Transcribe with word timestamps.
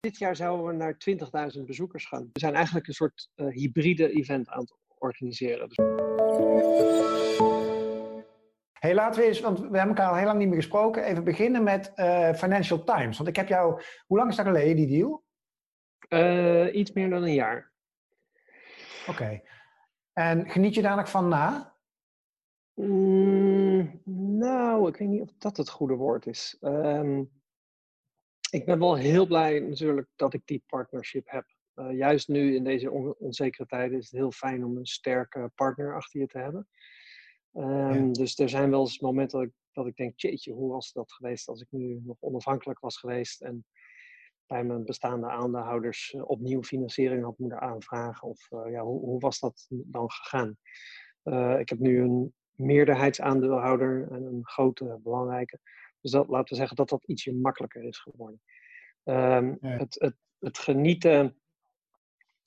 dit 0.00 0.18
jaar 0.18 0.36
zouden 0.36 0.66
we 0.66 0.72
naar 0.72 0.96
20.000 1.58 1.64
bezoekers 1.64 2.06
gaan. 2.06 2.30
We 2.32 2.40
zijn 2.40 2.54
eigenlijk 2.54 2.86
een 2.86 2.94
soort 2.94 3.30
uh, 3.36 3.46
hybride 3.46 4.10
event 4.12 4.48
aan 4.48 4.60
het 4.60 4.76
organiseren. 4.98 5.68
Hey, 8.72 8.94
laten 8.94 9.20
we 9.20 9.26
eens, 9.26 9.40
want 9.40 9.58
we 9.58 9.64
hebben 9.64 9.96
elkaar 9.96 10.08
al 10.08 10.16
heel 10.16 10.26
lang 10.26 10.38
niet 10.38 10.48
meer 10.48 10.56
gesproken, 10.56 11.04
even 11.04 11.24
beginnen 11.24 11.62
met 11.62 11.92
uh, 11.96 12.32
Financial 12.32 12.84
Times. 12.84 13.16
Want 13.16 13.28
ik 13.28 13.36
heb 13.36 13.48
jou, 13.48 13.82
hoe 14.06 14.18
lang 14.18 14.30
is 14.30 14.36
dat 14.36 14.46
geleden, 14.46 14.76
die 14.76 14.86
deal? 14.86 15.24
Uh, 16.08 16.74
iets 16.74 16.92
meer 16.92 17.10
dan 17.10 17.22
een 17.22 17.34
jaar. 17.34 17.72
Oké. 19.08 19.40
En 20.12 20.50
geniet 20.50 20.74
je 20.74 20.82
daar 20.82 20.96
nog 20.96 21.10
van 21.10 21.28
na? 21.28 21.76
Mm, 22.74 24.00
nou, 24.38 24.88
ik 24.88 24.96
weet 24.96 25.08
niet 25.08 25.22
of 25.22 25.30
dat 25.38 25.56
het 25.56 25.70
goede 25.70 25.94
woord 25.94 26.26
is. 26.26 26.56
Um, 26.60 27.30
ik 28.50 28.64
ben 28.64 28.78
wel 28.78 28.96
heel 28.96 29.26
blij 29.26 29.60
natuurlijk 29.60 30.08
dat 30.16 30.34
ik 30.34 30.42
die 30.44 30.62
partnership 30.66 31.30
heb. 31.30 31.46
Uh, 31.74 31.96
juist 31.96 32.28
nu 32.28 32.54
in 32.54 32.64
deze 32.64 32.90
on 32.90 33.14
onzekere 33.18 33.66
tijden 33.66 33.98
is 33.98 34.10
het 34.10 34.20
heel 34.20 34.32
fijn 34.32 34.64
om 34.64 34.76
een 34.76 34.86
sterke 34.86 35.50
partner 35.54 35.94
achter 35.94 36.20
je 36.20 36.26
te 36.26 36.38
hebben. 36.38 36.68
Um, 37.52 38.06
ja. 38.06 38.12
Dus 38.12 38.38
er 38.38 38.48
zijn 38.48 38.70
wel 38.70 38.80
eens 38.80 39.00
momenten 39.00 39.38
dat 39.38 39.48
ik, 39.48 39.54
dat 39.72 39.86
ik 39.86 39.96
denk, 39.96 40.20
jeetje, 40.20 40.52
hoe 40.52 40.72
was 40.72 40.92
dat 40.92 41.12
geweest 41.12 41.48
als 41.48 41.60
ik 41.60 41.66
nu 41.70 42.00
nog 42.04 42.16
onafhankelijk 42.20 42.80
was 42.80 42.98
geweest 42.98 43.40
en 43.40 43.64
bij 44.46 44.64
mijn 44.64 44.84
bestaande 44.84 45.28
aandeelhouders 45.28 46.12
uh, 46.12 46.30
opnieuw 46.30 46.62
financiering 46.62 47.24
had 47.24 47.38
moeten 47.38 47.60
aanvragen? 47.60 48.28
Of 48.28 48.50
uh, 48.50 48.70
ja, 48.70 48.82
hoe, 48.82 49.00
hoe, 49.00 49.20
was 49.20 49.38
dat 49.38 49.66
dan 49.68 50.10
gegaan? 50.10 50.56
ik 51.58 51.68
heb 51.68 51.78
nu 51.78 52.00
een 52.00 52.34
meerderheidsaandeelhouder 52.52 54.08
en 54.10 54.24
een 54.24 54.46
grote, 54.46 54.98
belangrijke. 55.02 55.60
Dus 56.00 56.10
dat, 56.10 56.28
laten 56.28 56.48
we 56.48 56.54
zeggen 56.54 56.76
dat 56.76 56.88
dat 56.88 57.04
ietsje 57.04 57.34
makkelijker 57.34 57.82
is 57.82 57.98
geworden. 57.98 58.40
Um, 59.04 59.58
ja. 59.60 59.76
het, 59.76 59.94
het, 59.98 60.16
het 60.38 60.58
genieten. 60.58 61.40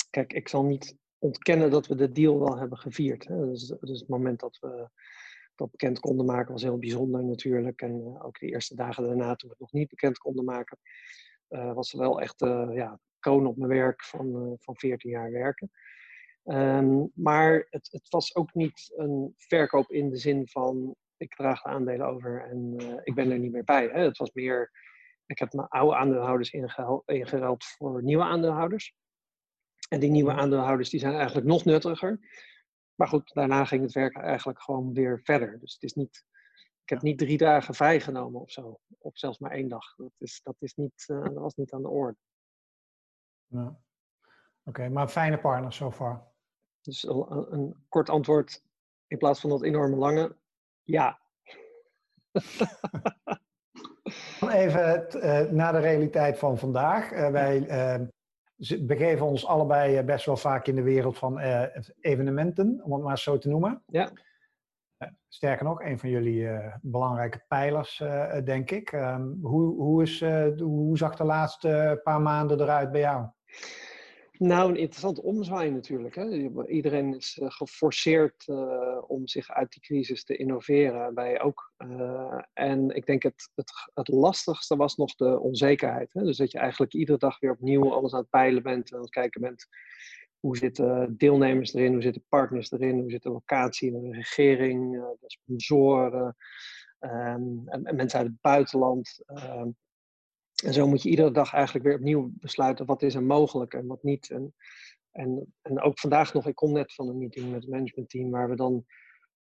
Kijk, 0.10 0.34
ik 0.34 0.48
zal 0.48 0.64
niet 0.64 0.98
ontkennen 1.18 1.72
dat 1.72 1.88
we 1.88 1.96
de 1.96 2.12
deal 2.12 2.40
wel 2.40 2.58
hebben 2.58 2.78
gevierd. 2.78 3.28
Hè. 3.28 3.46
Dus, 3.50 3.68
dus 3.80 4.00
het 4.00 4.10
moment 4.10 4.40
dat 4.40 4.58
we 4.60 4.90
dat 5.56 5.72
bekend 5.72 6.00
konden 6.00 6.26
maken 6.26 6.52
was 6.52 6.62
heel 6.62 6.80
bijzonder 6.80 7.24
natuurlijk. 7.24 7.82
En 7.82 8.00
uh, 8.00 8.26
ook 8.26 8.40
de 8.40 8.48
eerste 8.48 8.76
dagen 8.76 9.04
daarna, 9.04 9.36
toen 9.36 9.50
we 9.50 9.56
het 9.58 9.60
nog 9.60 9.72
niet 9.72 9.90
bekend 9.90 10.18
konden 10.18 10.46
maken, 10.46 10.78
uh, 11.50 11.74
was 11.74 11.94
er 11.94 12.00
wel 12.00 12.22
echt 12.22 12.42
uh, 12.42 12.70
ja, 12.74 13.00
kroon 13.20 13.48
op 13.48 13.58
mijn 13.58 13.70
werk 13.70 14.04
van, 14.04 14.56
van 14.60 14.76
14 14.76 15.10
jaar 15.10 15.32
werken. 15.32 15.72
Um, 16.44 17.12
maar 17.14 17.68
het, 17.70 17.88
het, 17.92 18.10
was 18.10 18.36
ook 18.36 18.54
niet 18.54 18.94
een 18.96 19.34
verkoop 19.38 19.92
in 19.92 20.10
de 20.10 20.18
zin 20.18 20.48
van 20.48 20.96
ik 21.22 21.36
draag 21.36 21.62
de 21.62 21.70
aandelen 21.70 22.08
over 22.08 22.50
en 22.50 22.82
uh, 22.82 23.00
ik 23.04 23.16
ben 23.16 23.32
er 23.32 23.40
niet 23.40 23.52
meer 23.52 23.64
bij. 23.64 23.88
Hè. 23.88 24.00
Het 24.00 24.18
was 24.18 24.32
meer, 24.32 24.72
ik 25.26 25.40
heb 25.40 25.54
mijn 25.54 25.68
oude 25.68 25.96
aandeelhouders 25.96 26.52
ingeruild 27.06 27.66
voor 27.66 28.04
nieuwe 28.04 28.24
aandeelhouders. 28.24 28.96
En 29.90 30.00
die 30.00 30.10
nieuwe 30.10 30.32
aandeelhouders 30.32 30.90
die 30.90 31.00
zijn 31.00 31.14
eigenlijk 31.14 31.48
nog 31.48 31.66
nuttiger. 31.66 32.20
Maar 32.96 33.08
goed, 33.08 33.34
daarna 33.34 33.66
ging 33.66 33.82
het 33.82 33.94
werk 33.94 34.18
eigenlijk 34.18 34.62
gewoon 34.62 34.94
weer 34.94 35.20
verder. 35.24 35.60
Dus 35.60 35.74
het 35.74 35.84
is 35.84 35.94
niet, 35.94 36.26
ik 36.84 36.90
heb 36.90 37.02
niet 37.02 37.18
drie 37.18 37.38
dagen 37.38 37.74
vrijgenomen 37.74 38.42
of 38.42 38.52
zo. 38.52 38.80
Of 38.98 39.18
zelfs 39.18 39.40
maar 39.40 39.52
één 39.52 39.68
dag. 39.68 39.96
Dat, 39.96 40.12
is, 40.18 40.40
dat, 40.44 40.56
is 40.60 40.74
niet, 40.74 41.06
uh, 41.08 41.24
dat 41.24 41.34
was 41.34 41.56
niet 41.56 41.74
aan 41.74 41.82
de 41.82 41.90
orde. 41.90 42.18
Ja. 43.46 43.64
Oké, 43.64 43.80
okay, 44.64 44.90
maar 44.90 45.08
fijne 45.08 45.40
partners 45.40 45.76
so 45.76 45.92
far. 45.92 46.32
Dus 46.82 47.04
een, 47.04 47.54
een 47.54 47.86
kort 47.90 48.10
antwoord 48.10 48.64
in 49.08 49.18
plaats 49.18 49.40
van 49.40 49.50
dat 49.50 49.64
enorme 49.64 49.96
lange. 49.96 50.36
Ja. 50.84 51.20
Even 54.50 55.08
uh, 55.16 55.40
naar 55.52 55.74
de 55.74 55.80
realiteit 55.80 56.38
van 56.38 56.58
vandaag. 56.58 57.12
Uh, 57.12 57.30
wij 57.30 57.60
uh, 57.60 58.08
begeven 58.80 59.26
ons 59.26 59.46
allebei 59.46 60.04
best 60.04 60.26
wel 60.26 60.38
vaak 60.38 60.68
in 60.68 60.76
de 60.76 60.82
wereld 60.82 61.18
van 61.18 61.40
evenementen, 62.00 62.82
om 62.84 62.94
het 62.94 63.04
maar 63.04 63.18
zo 63.18 63.38
te 63.38 63.50
noemen. 63.50 63.84
Ja. 63.86 64.12
Sterker 65.28 65.66
nog, 65.66 65.82
een 65.82 66.00
van 66.00 66.10
jullie 66.10 66.50
belangrijke 66.82 67.44
pijlers, 67.48 68.04
denk 68.44 68.72
ik. 68.72 68.92
Um, 68.92 69.40
hoe, 69.42 69.76
hoe, 69.76 70.02
is, 70.02 70.20
hoe 70.60 70.98
zag 70.98 71.16
de 71.16 71.24
laatste 71.24 72.00
paar 72.04 72.22
maanden 72.22 72.62
eruit 72.62 72.92
bij 72.92 73.02
jou? 73.02 73.28
Nou, 74.42 74.70
een 74.70 74.78
interessant 74.78 75.20
omzwaai 75.20 75.72
natuurlijk. 75.72 76.16
Hè? 76.16 76.30
Iedereen 76.68 77.16
is 77.16 77.38
uh, 77.42 77.52
geforceerd 77.52 78.48
uh, 78.48 78.98
om 79.08 79.28
zich 79.28 79.50
uit 79.50 79.72
die 79.72 79.82
crisis 79.82 80.24
te 80.24 80.36
innoveren. 80.36 81.14
Wij 81.14 81.42
ook. 81.42 81.74
Uh, 81.78 82.42
en 82.54 82.90
ik 82.90 83.06
denk 83.06 83.24
het, 83.24 83.50
het, 83.56 83.72
het 83.94 84.08
lastigste 84.08 84.76
was 84.76 84.96
nog 84.96 85.16
de 85.16 85.40
onzekerheid. 85.40 86.14
Hè? 86.14 86.24
Dus 86.24 86.38
dat 86.38 86.52
je 86.52 86.58
eigenlijk 86.58 86.94
iedere 86.94 87.18
dag 87.18 87.40
weer 87.40 87.52
opnieuw 87.52 87.94
alles 87.94 88.14
aan 88.14 88.20
het 88.20 88.30
peilen 88.30 88.64
bent 88.64 88.90
en 88.90 88.96
aan 88.96 89.02
het 89.02 89.12
kijken 89.12 89.42
bent. 89.42 89.68
Hoe 90.40 90.58
zitten 90.58 91.18
deelnemers 91.18 91.74
erin? 91.74 91.94
Hoe 91.94 92.02
zitten 92.02 92.26
partners 92.30 92.72
erin? 92.72 93.00
Hoe 93.00 93.12
zit 93.12 93.24
de 93.24 93.32
locatie, 93.32 93.92
de 93.92 94.12
regering, 94.12 94.92
de 94.92 95.18
sponsoren, 95.30 96.36
um, 97.00 97.64
en, 97.66 97.84
en, 97.84 97.96
mensen 97.96 98.20
uit 98.20 98.28
het 98.28 98.42
buitenland? 98.42 99.20
Um, 99.28 99.76
en 100.64 100.74
zo 100.74 100.88
moet 100.88 101.02
je 101.02 101.10
iedere 101.10 101.32
dag 101.32 101.54
eigenlijk 101.54 101.86
weer 101.86 101.96
opnieuw 101.96 102.32
besluiten 102.34 102.86
wat 102.86 103.02
is 103.02 103.16
er 103.16 103.24
mogelijk 103.24 103.74
en 103.74 103.88
wat 103.88 104.04
niet. 104.04 104.30
En, 104.30 104.56
en, 105.12 105.54
en 105.62 105.82
ook 105.82 106.00
vandaag 106.00 106.34
nog, 106.34 106.48
ik 106.48 106.56
kom 106.56 106.72
net 106.72 106.94
van 106.94 107.08
een 107.08 107.18
meeting 107.18 107.52
met 107.52 107.62
het 107.62 107.72
managementteam 107.72 108.30
waar 108.30 108.50
we 108.50 108.56
dan 108.56 108.86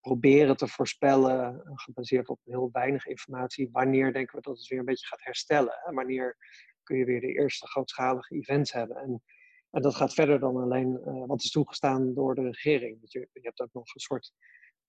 proberen 0.01 0.57
te 0.57 0.67
voorspellen, 0.67 1.61
gebaseerd 1.65 2.29
op 2.29 2.39
heel 2.43 2.69
weinig 2.71 3.05
informatie, 3.05 3.69
wanneer 3.71 4.13
denken 4.13 4.35
we 4.35 4.41
dat 4.41 4.57
het 4.57 4.67
weer 4.67 4.79
een 4.79 4.85
beetje 4.85 5.07
gaat 5.07 5.23
herstellen. 5.23 5.73
Hè? 5.83 5.93
Wanneer 5.93 6.37
kun 6.83 6.97
je 6.97 7.05
weer 7.05 7.21
de 7.21 7.33
eerste 7.33 7.67
grootschalige 7.67 8.35
events 8.35 8.71
hebben. 8.71 8.97
En, 8.97 9.23
en 9.69 9.81
dat 9.81 9.95
gaat 9.95 10.13
verder 10.13 10.39
dan 10.39 10.55
alleen 10.55 11.01
uh, 11.05 11.25
wat 11.25 11.43
is 11.43 11.51
toegestaan 11.51 12.13
door 12.13 12.35
de 12.35 12.41
regering. 12.41 12.97
Je, 13.01 13.19
je 13.19 13.39
hebt 13.41 13.61
ook 13.61 13.73
nog 13.73 13.93
een 13.93 13.99
soort 13.99 14.33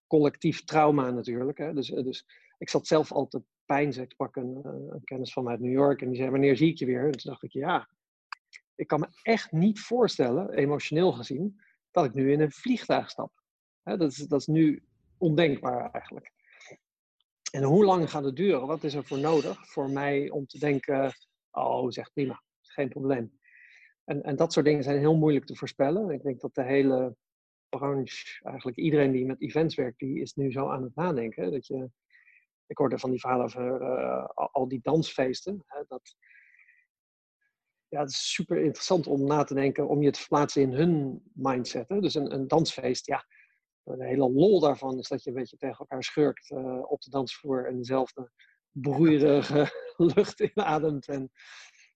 collectief 0.06 0.64
trauma 0.64 1.10
natuurlijk. 1.10 1.58
Hè? 1.58 1.72
Dus, 1.72 1.88
dus 1.88 2.26
ik 2.58 2.68
zat 2.68 2.86
zelf 2.86 3.12
altijd 3.12 3.42
pijn. 3.64 4.00
Ik 4.00 4.14
een, 4.16 4.60
eh, 4.64 4.72
een, 4.72 5.04
kennis 5.04 5.32
van 5.32 5.48
uit 5.48 5.60
New 5.60 5.72
York 5.72 6.02
en 6.02 6.08
die 6.08 6.16
zei: 6.16 6.30
Wanneer 6.30 6.56
zie 6.56 6.70
ik 6.70 6.78
je 6.78 6.86
weer? 6.86 7.04
En 7.04 7.10
toen 7.10 7.30
dacht 7.30 7.42
ik: 7.42 7.52
Ja, 7.52 7.88
ik 8.74 8.86
kan 8.86 9.00
me 9.00 9.08
echt 9.22 9.52
niet 9.52 9.80
voorstellen, 9.80 10.50
emotioneel 10.52 11.12
gezien, 11.12 11.60
dat 11.90 12.04
ik 12.04 12.14
nu 12.14 12.32
in 12.32 12.40
een 12.40 12.52
vliegtuig 12.52 13.10
stap. 13.10 13.32
dat, 13.82 14.12
is, 14.12 14.16
dat 14.16 14.40
is 14.40 14.46
nu 14.46 14.82
ondenkbaar 15.18 15.90
eigenlijk. 15.90 16.32
En 17.50 17.62
hoe 17.62 17.84
lang 17.84 18.10
gaat 18.10 18.24
het 18.24 18.36
duren? 18.36 18.66
Wat 18.66 18.84
is 18.84 18.94
er 18.94 19.04
voor 19.04 19.18
nodig 19.18 19.68
voor 19.68 19.90
mij 19.90 20.30
om 20.30 20.46
te 20.46 20.58
denken: 20.58 21.12
Oh, 21.50 21.90
zeg 21.90 22.12
prima, 22.12 22.42
geen 22.60 22.88
probleem. 22.88 23.38
En, 24.04 24.22
en 24.22 24.36
dat 24.36 24.52
soort 24.52 24.66
dingen 24.66 24.82
zijn 24.82 24.98
heel 24.98 25.16
moeilijk 25.16 25.44
te 25.44 25.56
voorspellen. 25.56 26.10
Ik 26.10 26.22
denk 26.22 26.40
dat 26.40 26.54
de 26.54 26.62
hele 26.62 27.16
branche, 27.76 28.40
eigenlijk 28.42 28.76
iedereen 28.76 29.12
die 29.12 29.26
met 29.26 29.40
events 29.40 29.74
werkt, 29.74 29.98
die 29.98 30.20
is 30.20 30.34
nu 30.34 30.52
zo 30.52 30.68
aan 30.68 30.82
het 30.82 30.94
nadenken. 30.94 31.50
Dat 31.50 31.66
je 31.66 31.90
ik 32.66 32.78
hoorde 32.78 32.98
van 32.98 33.10
die 33.10 33.20
verhalen 33.20 33.44
over 33.44 33.80
uh, 33.80 34.24
al 34.34 34.68
die 34.68 34.80
dansfeesten. 34.82 35.64
Hè, 35.66 35.82
dat, 35.88 36.16
ja, 37.88 38.00
het 38.00 38.10
is 38.10 38.32
super 38.32 38.56
interessant 38.56 39.06
om 39.06 39.26
na 39.26 39.44
te 39.44 39.54
denken, 39.54 39.88
om 39.88 40.02
je 40.02 40.10
te 40.10 40.18
verplaatsen 40.18 40.62
in 40.62 40.72
hun 40.72 41.22
mindset. 41.34 41.88
Hè. 41.88 42.00
Dus 42.00 42.14
een, 42.14 42.34
een 42.34 42.48
dansfeest, 42.48 43.06
ja, 43.06 43.26
de 43.82 44.06
hele 44.06 44.30
lol 44.30 44.60
daarvan 44.60 44.98
is 44.98 45.08
dat 45.08 45.22
je 45.22 45.30
een 45.30 45.36
beetje 45.36 45.56
tegen 45.56 45.78
elkaar 45.78 46.04
schurkt 46.04 46.50
uh, 46.50 46.90
op 46.90 47.00
de 47.00 47.10
dansvloer 47.10 47.66
en 47.66 47.76
dezelfde 47.76 48.30
broeierige 48.70 49.70
lucht 50.14 50.40
inademt 50.40 51.08
en, 51.08 51.30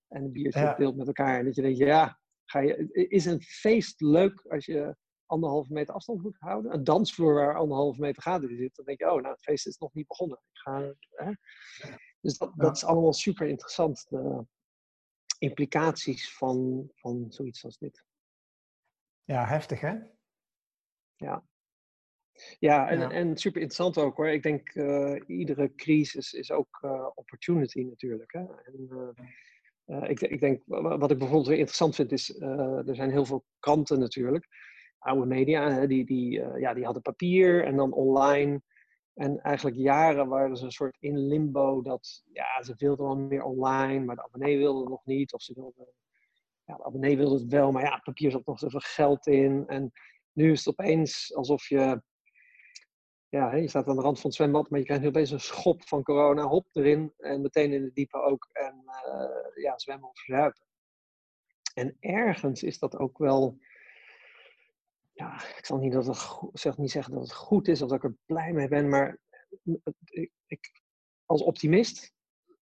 en 0.09 0.23
een 0.23 0.33
biertje 0.33 0.61
ja. 0.61 0.75
deelt 0.75 0.97
met 0.97 1.07
elkaar. 1.07 1.39
En 1.39 1.45
dat 1.45 1.55
je 1.55 1.63
denkt, 1.63 1.79
ja, 1.79 2.21
ga 2.45 2.59
je, 2.59 3.07
is 3.09 3.25
een 3.25 3.43
feest 3.43 4.01
leuk 4.01 4.45
als 4.49 4.67
je 4.67 4.97
anderhalve 5.31 5.73
meter 5.73 5.95
afstand 5.95 6.23
moet 6.23 6.37
houden. 6.39 6.73
Een 6.75 6.85
dansvloer 6.85 7.35
waar 7.35 7.57
anderhalve 7.57 8.01
meter 8.01 8.23
gaten 8.23 8.51
in 8.51 8.57
zit. 8.57 8.77
Dan 8.77 8.85
denk 8.85 8.99
je, 8.99 9.13
oh, 9.13 9.21
nou, 9.21 9.35
het 9.35 9.43
feest 9.43 9.67
is 9.67 9.79
nog 9.79 9.95
niet 9.95 10.07
begonnen. 10.07 10.39
Ik 10.53 10.59
ga, 10.59 10.95
hè? 11.11 11.33
Dus 12.21 12.39
dat, 12.39 12.53
dat 12.57 12.77
is 12.77 12.85
allemaal 12.85 13.13
super 13.13 13.47
interessant. 13.47 14.07
De 14.09 14.47
implicaties 15.39 16.35
van, 16.35 16.89
van 16.95 17.27
zoiets 17.29 17.65
als 17.65 17.79
dit. 17.79 18.05
Ja, 19.25 19.47
heftig 19.47 19.81
hè? 19.81 19.97
Ja. 21.17 21.45
Ja, 22.59 22.89
en, 22.89 22.99
ja. 22.99 23.11
en 23.11 23.37
super 23.37 23.61
interessant 23.61 23.99
ook 23.99 24.17
hoor. 24.17 24.29
Ik 24.29 24.43
denk, 24.43 24.75
uh, 24.75 25.21
iedere 25.27 25.75
crisis 25.75 26.33
is 26.33 26.51
ook 26.51 26.79
uh, 26.85 27.07
opportunity 27.15 27.83
natuurlijk. 27.83 28.33
Hè? 28.33 28.41
En, 28.41 28.89
uh, 29.87 30.11
ik, 30.11 30.21
ik, 30.21 30.41
denk, 30.41 30.63
wat 30.67 31.11
ik 31.11 31.19
bijvoorbeeld 31.19 31.47
weer 31.47 31.57
interessant 31.57 31.95
vind, 31.95 32.13
is, 32.13 32.41
er 32.41 32.95
zijn 32.95 33.11
heel 33.11 33.25
veel 33.25 33.45
kranten 33.59 33.99
natuurlijk 33.99 34.47
oude 35.01 35.27
media, 35.27 35.87
die, 35.87 36.05
die, 36.05 36.39
uh, 36.39 36.59
ja, 36.59 36.75
die 36.75 36.85
hadden 36.85 37.03
papier 37.03 37.65
en 37.65 37.77
dan 37.77 37.93
online. 37.93 38.63
En 39.15 39.41
eigenlijk 39.41 39.77
jaren 39.77 40.29
waren 40.29 40.57
ze 40.57 40.65
een 40.65 40.71
soort 40.71 40.97
in 41.01 41.19
limbo 41.19 41.83
dat 41.83 42.23
ja, 42.33 42.63
ze 42.63 42.75
wilden 42.77 43.07
wel 43.07 43.17
meer 43.17 43.43
online, 43.43 44.05
maar 44.05 44.17
de 44.17 44.23
abonnee 44.23 44.59
wilde 44.59 44.81
het 44.81 44.89
nog 44.89 45.05
niet. 45.05 45.33
Of 45.33 45.43
ze 45.43 45.55
wilden, 45.55 45.89
ja, 46.65 46.77
de 46.77 46.85
abonnee 46.85 47.17
wilde 47.17 47.39
het 47.39 47.51
wel, 47.51 47.73
maar 47.73 47.83
ja, 47.83 47.99
papier 47.99 48.31
zat 48.31 48.47
nog 48.47 48.59
zoveel 48.59 48.81
geld 48.81 49.27
in. 49.27 49.65
En 49.67 49.93
nu 50.33 50.51
is 50.51 50.65
het 50.65 50.79
opeens 50.79 51.35
alsof 51.35 51.69
je, 51.69 52.03
ja, 53.29 53.55
je 53.55 53.69
staat 53.69 53.89
aan 53.89 53.97
de 53.97 54.03
rand 54.03 54.21
van 54.21 54.31
het 54.31 54.39
zwembad, 54.39 54.71
maar 54.71 54.79
je 54.79 54.85
krijgt 54.85 55.03
nu 55.03 55.09
opeens 55.09 55.31
een 55.31 55.41
schop 55.41 55.83
van 55.89 56.03
corona, 56.03 56.43
hop 56.43 56.67
erin 56.73 57.13
en 57.17 57.41
meteen 57.41 57.73
in 57.73 57.83
de 57.83 57.93
diepe 57.93 58.23
ook. 58.23 58.49
En 58.53 58.85
uh, 58.85 59.63
ja, 59.63 59.79
zwemmen 59.79 60.09
of 60.09 60.19
verzuipen. 60.19 60.65
En 61.75 61.97
ergens 62.01 62.63
is 62.63 62.79
dat 62.79 62.97
ook 62.97 63.19
wel 63.19 63.59
ja, 65.21 65.35
ik 65.57 65.67
zal 65.67 65.79
niet, 65.79 65.93
dat 65.93 66.07
het, 66.07 66.39
zeg, 66.53 66.77
niet 66.77 66.91
zeggen 66.91 67.13
dat 67.13 67.23
het 67.23 67.33
goed 67.33 67.69
is 67.69 67.83
of 67.83 67.89
dat 67.89 67.99
ik 67.99 68.05
er 68.05 68.17
blij 68.27 68.53
mee 68.53 68.69
ben, 68.69 68.89
maar 68.89 69.19
ik, 70.05 70.31
ik, 70.47 70.83
als 71.27 71.43
optimist 71.43 72.13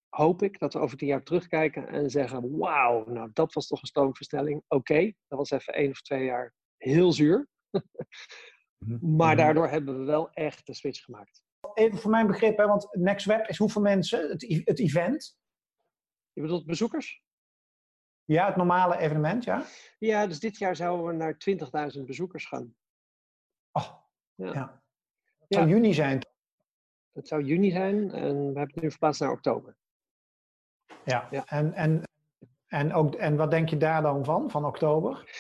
hoop 0.09 0.43
ik 0.43 0.59
dat 0.59 0.73
we 0.73 0.79
over 0.79 0.97
tien 0.97 1.09
jaar 1.09 1.23
terugkijken 1.23 1.89
en 1.89 2.11
zeggen: 2.11 2.59
Wauw, 2.59 3.05
nou 3.05 3.31
dat 3.33 3.55
was 3.55 3.67
toch 3.67 3.81
een 3.81 3.87
stroomverstelling. 3.87 4.65
Oké, 4.69 5.13
dat 5.29 5.39
was 5.39 5.51
even 5.51 5.75
één 5.75 5.91
of 5.91 6.03
twee 6.03 6.25
jaar 6.25 6.55
heel 6.77 7.13
zuur. 7.13 7.49
Mhm, 7.71 9.17
maar 9.17 9.35
mhm. 9.35 9.45
daardoor 9.45 9.69
hebben 9.69 9.99
we 9.99 10.05
wel 10.05 10.31
echt 10.31 10.67
de 10.67 10.75
switch 10.75 11.01
gemaakt. 11.01 11.43
Even 11.75 11.99
voor 11.99 12.11
mijn 12.11 12.27
begrip, 12.27 12.57
hè, 12.57 12.67
want 12.67 12.89
NextWeb 12.91 13.49
is 13.49 13.59
hoeveel 13.59 13.83
mensen, 13.83 14.29
het, 14.29 14.63
het 14.65 14.79
event? 14.79 15.37
Je 16.33 16.41
bedoelt 16.41 16.67
bezoekers? 16.67 17.23
Ja, 18.29 18.47
het 18.47 18.57
normale 18.57 18.99
evenement, 18.99 19.45
ja? 19.45 19.65
Ja, 19.99 20.27
dus 20.27 20.41
dit 20.41 20.59
jaar 20.59 20.77
zouden 20.77 21.07
we 21.07 21.13
naar 21.13 21.37
20.000 21.99 22.05
bezoekers 22.05 22.47
gaan. 22.47 22.75
Oh, 23.73 23.91
ja. 24.35 24.53
ja. 24.53 24.83
Het 25.39 25.55
zou 25.55 25.69
juni 25.69 25.95
zijn. 25.95 26.21
Het 27.13 27.29
zou 27.29 27.43
juni 27.43 27.71
zijn 27.71 28.11
en 28.11 28.37
we 28.37 28.59
hebben 28.59 28.75
het 28.75 28.83
nu 28.83 28.91
verplaatst 28.91 29.21
naar 29.21 29.31
oktober. 29.31 29.77
Ja, 31.05 31.29
ja. 31.31 31.47
En, 31.47 31.73
en, 31.73 32.03
en, 32.67 32.93
ook, 32.93 33.15
en 33.15 33.37
wat 33.37 33.51
denk 33.51 33.69
je 33.69 33.77
daar 33.77 34.03
dan 34.03 34.25
van, 34.25 34.51
van 34.51 34.65
oktober? 34.65 35.31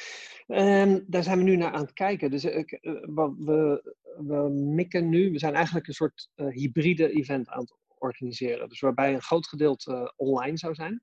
Um, 0.46 1.04
daar 1.06 1.22
zijn 1.22 1.38
we 1.38 1.44
nu 1.44 1.56
naar 1.56 1.72
aan 1.72 1.80
het 1.80 1.92
kijken. 1.92 2.30
Dus 2.30 2.44
ik, 2.44 2.72
eh, 2.72 2.92
we, 3.36 3.94
we 4.16 4.48
mikken 4.50 5.08
nu, 5.08 5.30
we 5.30 5.38
zijn 5.38 5.54
eigenlijk 5.54 5.86
een 5.86 5.94
soort 5.94 6.30
uh, 6.36 6.46
hybride 6.46 7.12
event 7.12 7.48
aan 7.48 7.60
het 7.60 7.76
organiseren. 7.98 8.68
Dus 8.68 8.80
waarbij 8.80 9.14
een 9.14 9.22
groot 9.22 9.46
gedeelte 9.46 10.12
online 10.16 10.58
zou 10.58 10.74
zijn. 10.74 11.02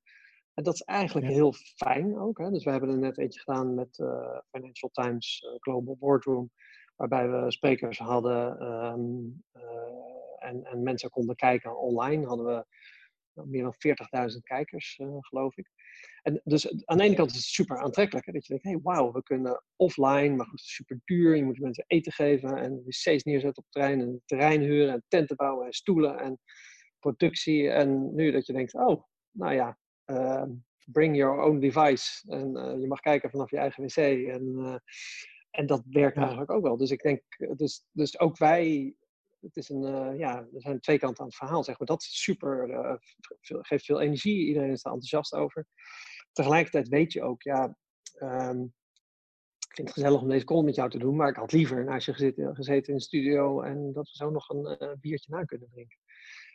En 0.56 0.64
dat 0.64 0.74
is 0.74 0.82
eigenlijk 0.82 1.28
heel 1.28 1.54
fijn 1.54 2.18
ook. 2.20 2.38
Hè? 2.38 2.52
Dus 2.52 2.64
we 2.64 2.72
hebben 2.72 2.90
er 2.90 2.98
net 2.98 3.18
eentje 3.18 3.40
gedaan 3.40 3.74
met 3.74 3.98
uh, 3.98 4.40
Financial 4.52 4.90
Times 4.92 5.42
uh, 5.46 5.56
Global 5.60 5.98
Boardroom, 5.98 6.52
waarbij 6.96 7.30
we 7.30 7.52
sprekers 7.52 7.98
hadden 7.98 8.66
um, 8.74 9.44
uh, 9.54 10.50
en, 10.50 10.64
en, 10.64 10.84
mensen 10.84 11.10
konden 11.10 11.36
kijken 11.36 11.80
online. 11.80 12.26
Hadden 12.26 12.46
we 12.46 12.66
meer 13.46 13.64
dan 13.64 13.76
40.000 14.32 14.38
kijkers, 14.42 15.00
geloof 15.20 15.58
ik. 15.58 15.70
En 16.22 16.42
dus 16.44 16.86
aan 16.86 16.98
de 16.98 17.04
ene 17.04 17.16
kant 17.16 17.30
is 17.30 17.36
het 17.36 17.46
super 17.46 17.78
aantrekkelijk. 17.78 18.26
Hè? 18.26 18.32
Dat 18.32 18.46
je 18.46 18.54
denkt, 18.54 18.68
hey, 18.68 18.80
wauw, 18.84 19.12
we 19.12 19.24
kunnen 19.24 19.64
offline, 19.76 20.36
maar 20.36 20.46
goed, 20.46 20.60
het 20.60 20.68
is 20.68 20.76
super 20.76 21.02
duur. 21.06 21.36
Je 21.36 21.44
moet 21.44 21.60
mensen 21.60 21.84
eten 21.88 22.12
geven 22.12 22.58
en 22.58 22.84
wc's 22.86 23.24
neerzetten 23.24 23.64
op 23.64 23.64
het 23.64 23.72
terrein 23.72 24.02
en 24.02 24.22
terrein 24.26 24.62
huren 24.62 24.94
en 24.94 25.04
tenten 25.08 25.36
bouwen 25.36 25.66
en 25.66 25.74
stoelen 25.74 26.20
en 26.20 26.40
productie. 27.00 27.70
En 27.70 28.16
nu 28.16 28.32
dat 28.32 28.46
je 28.46 28.54
denkt, 28.54 28.74
oh, 28.74 29.04
nou 29.32 29.54
ja, 29.54 29.78
Ehm, 29.78 29.85
bring 30.86 31.16
your 31.16 31.42
own 31.42 31.60
device. 31.60 32.24
En 32.28 32.56
eh, 32.56 32.80
je 32.80 32.88
mag 32.88 33.00
kijken 33.00 33.30
vanaf 33.30 33.52
je 33.52 33.58
eigen 33.58 33.84
wc. 33.84 33.98
En, 33.98 34.56
eh, 34.58 34.78
en 35.52 35.66
dat 35.66 35.84
werkt 35.90 36.18
eigenlijk 36.18 36.52
ook 36.52 36.64
wel. 36.64 36.78
Dus 36.78 36.92
ik 36.92 37.02
denk, 37.02 37.22
dus, 37.56 37.86
dus 37.92 38.20
ook 38.20 38.38
wij, 38.38 38.96
het 39.42 39.56
is 39.56 39.70
een, 39.70 39.84
uh, 39.84 40.20
ja, 40.20 40.38
er 40.38 40.62
zijn 40.62 40.80
twee 40.80 41.00
kanten 41.00 41.20
aan 41.20 41.28
het 41.28 41.38
verhaal, 41.38 41.64
zeg 41.64 41.78
maar. 41.78 41.88
Dat 41.88 42.02
is 42.02 42.24
super, 42.24 43.00
geeft 43.42 43.86
veel 43.86 44.02
energie, 44.02 44.48
iedereen 44.48 44.72
is 44.72 44.86
er 44.86 44.92
enthousiast 44.92 45.34
over. 45.34 45.68
Tegelijkertijd 46.32 46.88
weet 46.88 47.14
je 47.14 47.24
ook, 47.24 47.42
ja, 47.42 47.78
um, 48.20 48.74
ik 49.60 49.76
vind 49.76 49.88
het 49.88 49.98
gezellig 49.98 50.22
om 50.22 50.30
deze 50.30 50.46
call 50.46 50.64
met 50.64 50.76
jou 50.76 50.90
te 50.90 50.98
doen, 50.98 51.16
maar 51.16 51.30
ik 51.30 51.36
had 51.36 51.52
liever 51.52 51.84
naast 51.84 52.06
je 52.06 52.14
gezeten, 52.14 52.56
gezeten 52.56 52.88
in 52.94 52.98
de 52.98 53.04
studio 53.04 53.62
en 53.62 53.94
dat 53.94 54.10
we 54.10 54.16
zo 54.16 54.30
nog 54.30 54.50
een 54.50 54.98
biertje 55.00 55.36
na 55.36 55.44
kunnen 55.44 55.70
drinken. 55.70 55.98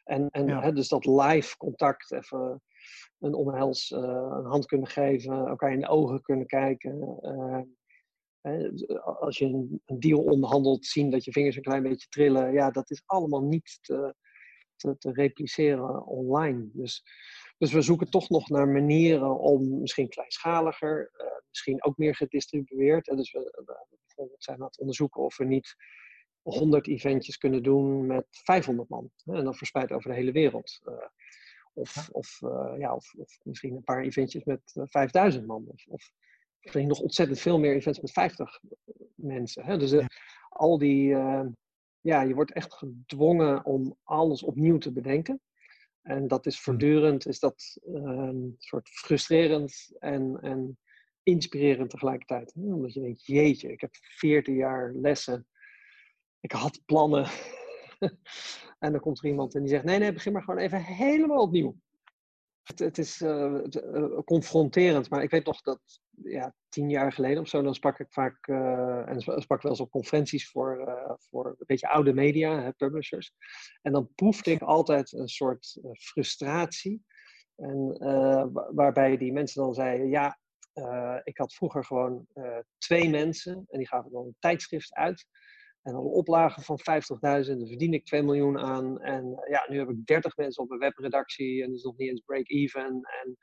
En, 0.04 0.28
en 0.30 0.48
hè, 0.48 0.72
dus 0.72 0.88
dat 0.88 1.04
live 1.04 1.56
contact, 1.56 2.12
even 2.12 2.62
een 3.18 3.34
omhels, 3.34 3.90
uh, 3.90 3.98
een 3.98 4.44
hand 4.44 4.66
kunnen 4.66 4.88
geven, 4.88 5.46
elkaar 5.46 5.72
in 5.72 5.80
de 5.80 5.88
ogen 5.88 6.22
kunnen 6.22 6.46
kijken. 6.46 7.18
Uh, 7.22 7.60
als 9.20 9.38
je 9.38 9.44
een, 9.44 9.82
deal 9.98 10.22
onderhandelt, 10.22 10.86
zien 10.86 11.10
dat 11.10 11.24
je 11.24 11.32
vingers 11.32 11.56
een 11.56 11.62
klein 11.62 11.82
beetje 11.82 12.08
trillen. 12.08 12.52
Ja, 12.52 12.70
dat 12.70 12.90
is 12.90 13.02
allemaal 13.06 13.42
niet 13.42 13.78
te, 13.80 14.14
te, 14.76 14.96
te 14.98 15.12
repliceren 15.12 16.06
online. 16.06 16.68
Dus, 16.72 17.02
dus 17.58 17.72
we 17.72 17.82
zoeken 17.82 18.10
toch 18.10 18.28
nog 18.28 18.48
naar 18.48 18.68
manieren 18.68 19.38
om 19.38 19.80
misschien 19.80 20.08
kleinschaliger, 20.08 21.10
uh, 21.16 21.26
misschien 21.48 21.84
ook 21.84 21.96
meer 21.96 22.14
gedistribueerd. 22.14 23.04
Dus 23.04 23.32
we, 23.32 23.68
zijn 24.38 24.58
aan 24.58 24.66
het 24.66 24.78
onderzoeken 24.78 25.22
of 25.22 25.36
we 25.36 25.44
niet 25.44 25.76
100 26.42 26.88
eventjes 26.88 27.36
kunnen 27.36 27.62
doen 27.62 28.06
met 28.06 28.26
500 28.30 28.88
man. 28.88 29.10
En 29.24 29.44
dan 29.44 29.54
verspreid 29.54 29.92
over 29.92 30.10
de 30.10 30.16
hele 30.16 30.32
wereld. 30.32 30.80
Of, 31.72 32.08
of, 32.12 32.40
uh, 32.44 32.74
ja, 32.78 32.94
of, 32.94 33.14
of, 33.16 33.38
misschien 33.42 33.76
een 33.76 33.84
paar 33.84 34.02
eventjes 34.02 34.44
met 34.44 34.60
5000 34.74 35.46
man. 35.46 35.64
Of, 35.66 35.86
of 35.86 36.12
misschien 36.60 36.88
nog 36.88 37.00
ontzettend 37.00 37.40
veel 37.40 37.58
meer 37.58 37.74
events 37.74 38.00
met 38.00 38.12
50 38.12 38.60
mensen. 39.14 39.64
Hè? 39.64 39.78
Dus 39.78 39.92
uh, 39.92 40.06
al 40.48 40.78
die, 40.78 41.08
ja, 42.00 42.22
je 42.22 42.34
wordt 42.34 42.52
echt 42.52 42.74
gedwongen 42.74 43.64
om 43.64 43.96
alles 44.02 44.42
opnieuw 44.42 44.78
te 44.78 44.92
bedenken. 44.92 45.40
En 46.02 46.28
dat 46.28 46.46
is 46.46 46.56
hm. 46.56 46.62
voortdurend, 46.62 47.26
is 47.26 47.38
dat 47.38 47.78
een 47.82 48.54
soort 48.58 48.88
frustrerend 48.88 49.96
en, 49.98 50.38
en 50.40 50.78
inspirerend 51.22 51.90
tegelijkertijd. 51.90 52.54
Hè? 52.54 52.72
Omdat 52.72 52.92
je 52.92 53.00
denkt, 53.00 53.26
jeetje, 53.26 53.72
ik 53.72 53.80
heb 53.80 53.90
14 53.92 54.54
jaar 54.54 54.92
lessen 54.94 55.46
ik 56.40 56.52
had 56.52 56.80
plannen. 56.84 57.26
en 58.84 58.92
dan 58.92 59.00
komt 59.00 59.18
er 59.18 59.24
iemand 59.24 59.54
en 59.54 59.60
die 59.60 59.70
zegt: 59.70 59.84
nee, 59.84 59.98
nee, 59.98 60.12
begin 60.12 60.32
maar 60.32 60.42
gewoon 60.42 60.60
even 60.60 60.82
helemaal 60.82 61.42
opnieuw. 61.42 61.76
Het, 62.62 62.78
het 62.78 62.98
is 62.98 63.20
uh, 63.20 63.60
confronterend, 64.24 65.10
maar 65.10 65.22
ik 65.22 65.30
weet 65.30 65.44
nog 65.44 65.60
dat 65.60 65.80
ja, 66.10 66.54
tien 66.68 66.90
jaar 66.90 67.12
geleden 67.12 67.42
of 67.42 67.48
zo, 67.48 67.62
dan 67.62 67.74
sprak 67.74 67.98
ik 67.98 68.12
vaak, 68.12 68.46
uh, 68.46 69.08
en 69.08 69.20
sprak 69.20 69.62
wel 69.62 69.72
eens 69.72 69.80
op 69.80 69.90
conferenties 69.90 70.50
voor, 70.50 70.92
voor 71.30 71.46
een 71.46 71.64
beetje 71.66 71.88
oude 71.88 72.12
media, 72.12 72.62
hè, 72.62 72.72
publishers. 72.72 73.32
En 73.82 73.92
dan 73.92 74.14
proefde 74.14 74.50
ik 74.50 74.62
altijd 74.62 75.12
een 75.12 75.28
soort 75.28 75.78
frustratie. 75.98 77.04
En 77.56 77.96
waarbij 78.74 79.16
die 79.16 79.32
mensen 79.32 79.62
dan 79.62 79.74
zeiden: 79.74 80.08
ja, 80.08 80.38
ik 81.24 81.38
had 81.38 81.54
vroeger 81.54 81.84
gewoon 81.84 82.26
twee 82.78 83.10
mensen 83.10 83.64
en 83.68 83.78
die 83.78 83.88
gaven 83.88 84.10
dan 84.10 84.26
een 84.26 84.36
tijdschrift 84.38 84.94
uit. 84.94 85.26
En 85.82 85.92
dan 85.92 86.04
een 86.04 86.10
oplage 86.10 86.60
van 86.60 86.78
50.000, 86.78 87.20
daar 87.20 87.44
verdien 87.44 87.92
ik 87.92 88.04
2 88.04 88.22
miljoen 88.22 88.58
aan. 88.58 89.00
En 89.00 89.24
eh, 89.24 89.50
ja, 89.50 89.66
nu 89.68 89.78
heb 89.78 89.88
ik 89.88 90.06
30 90.06 90.36
mensen 90.36 90.62
op 90.62 90.70
een 90.70 90.78
webredactie 90.78 91.62
en 91.62 91.68
dat 91.68 91.76
is 91.76 91.84
nog 91.84 91.96
niet 91.96 92.08
eens 92.08 92.20
break-even. 92.20 92.84
En, 92.84 93.36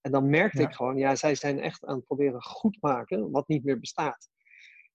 en 0.00 0.10
dan 0.10 0.30
merkte 0.30 0.62
ik 0.62 0.74
gewoon, 0.74 0.96
ja, 0.96 1.14
zij 1.14 1.34
zijn 1.34 1.60
echt 1.60 1.84
aan 1.84 1.96
het 1.96 2.06
proberen 2.06 2.42
goed 2.42 2.76
maken 2.80 3.30
wat 3.30 3.48
niet 3.48 3.64
meer 3.64 3.80
bestaat. 3.80 4.28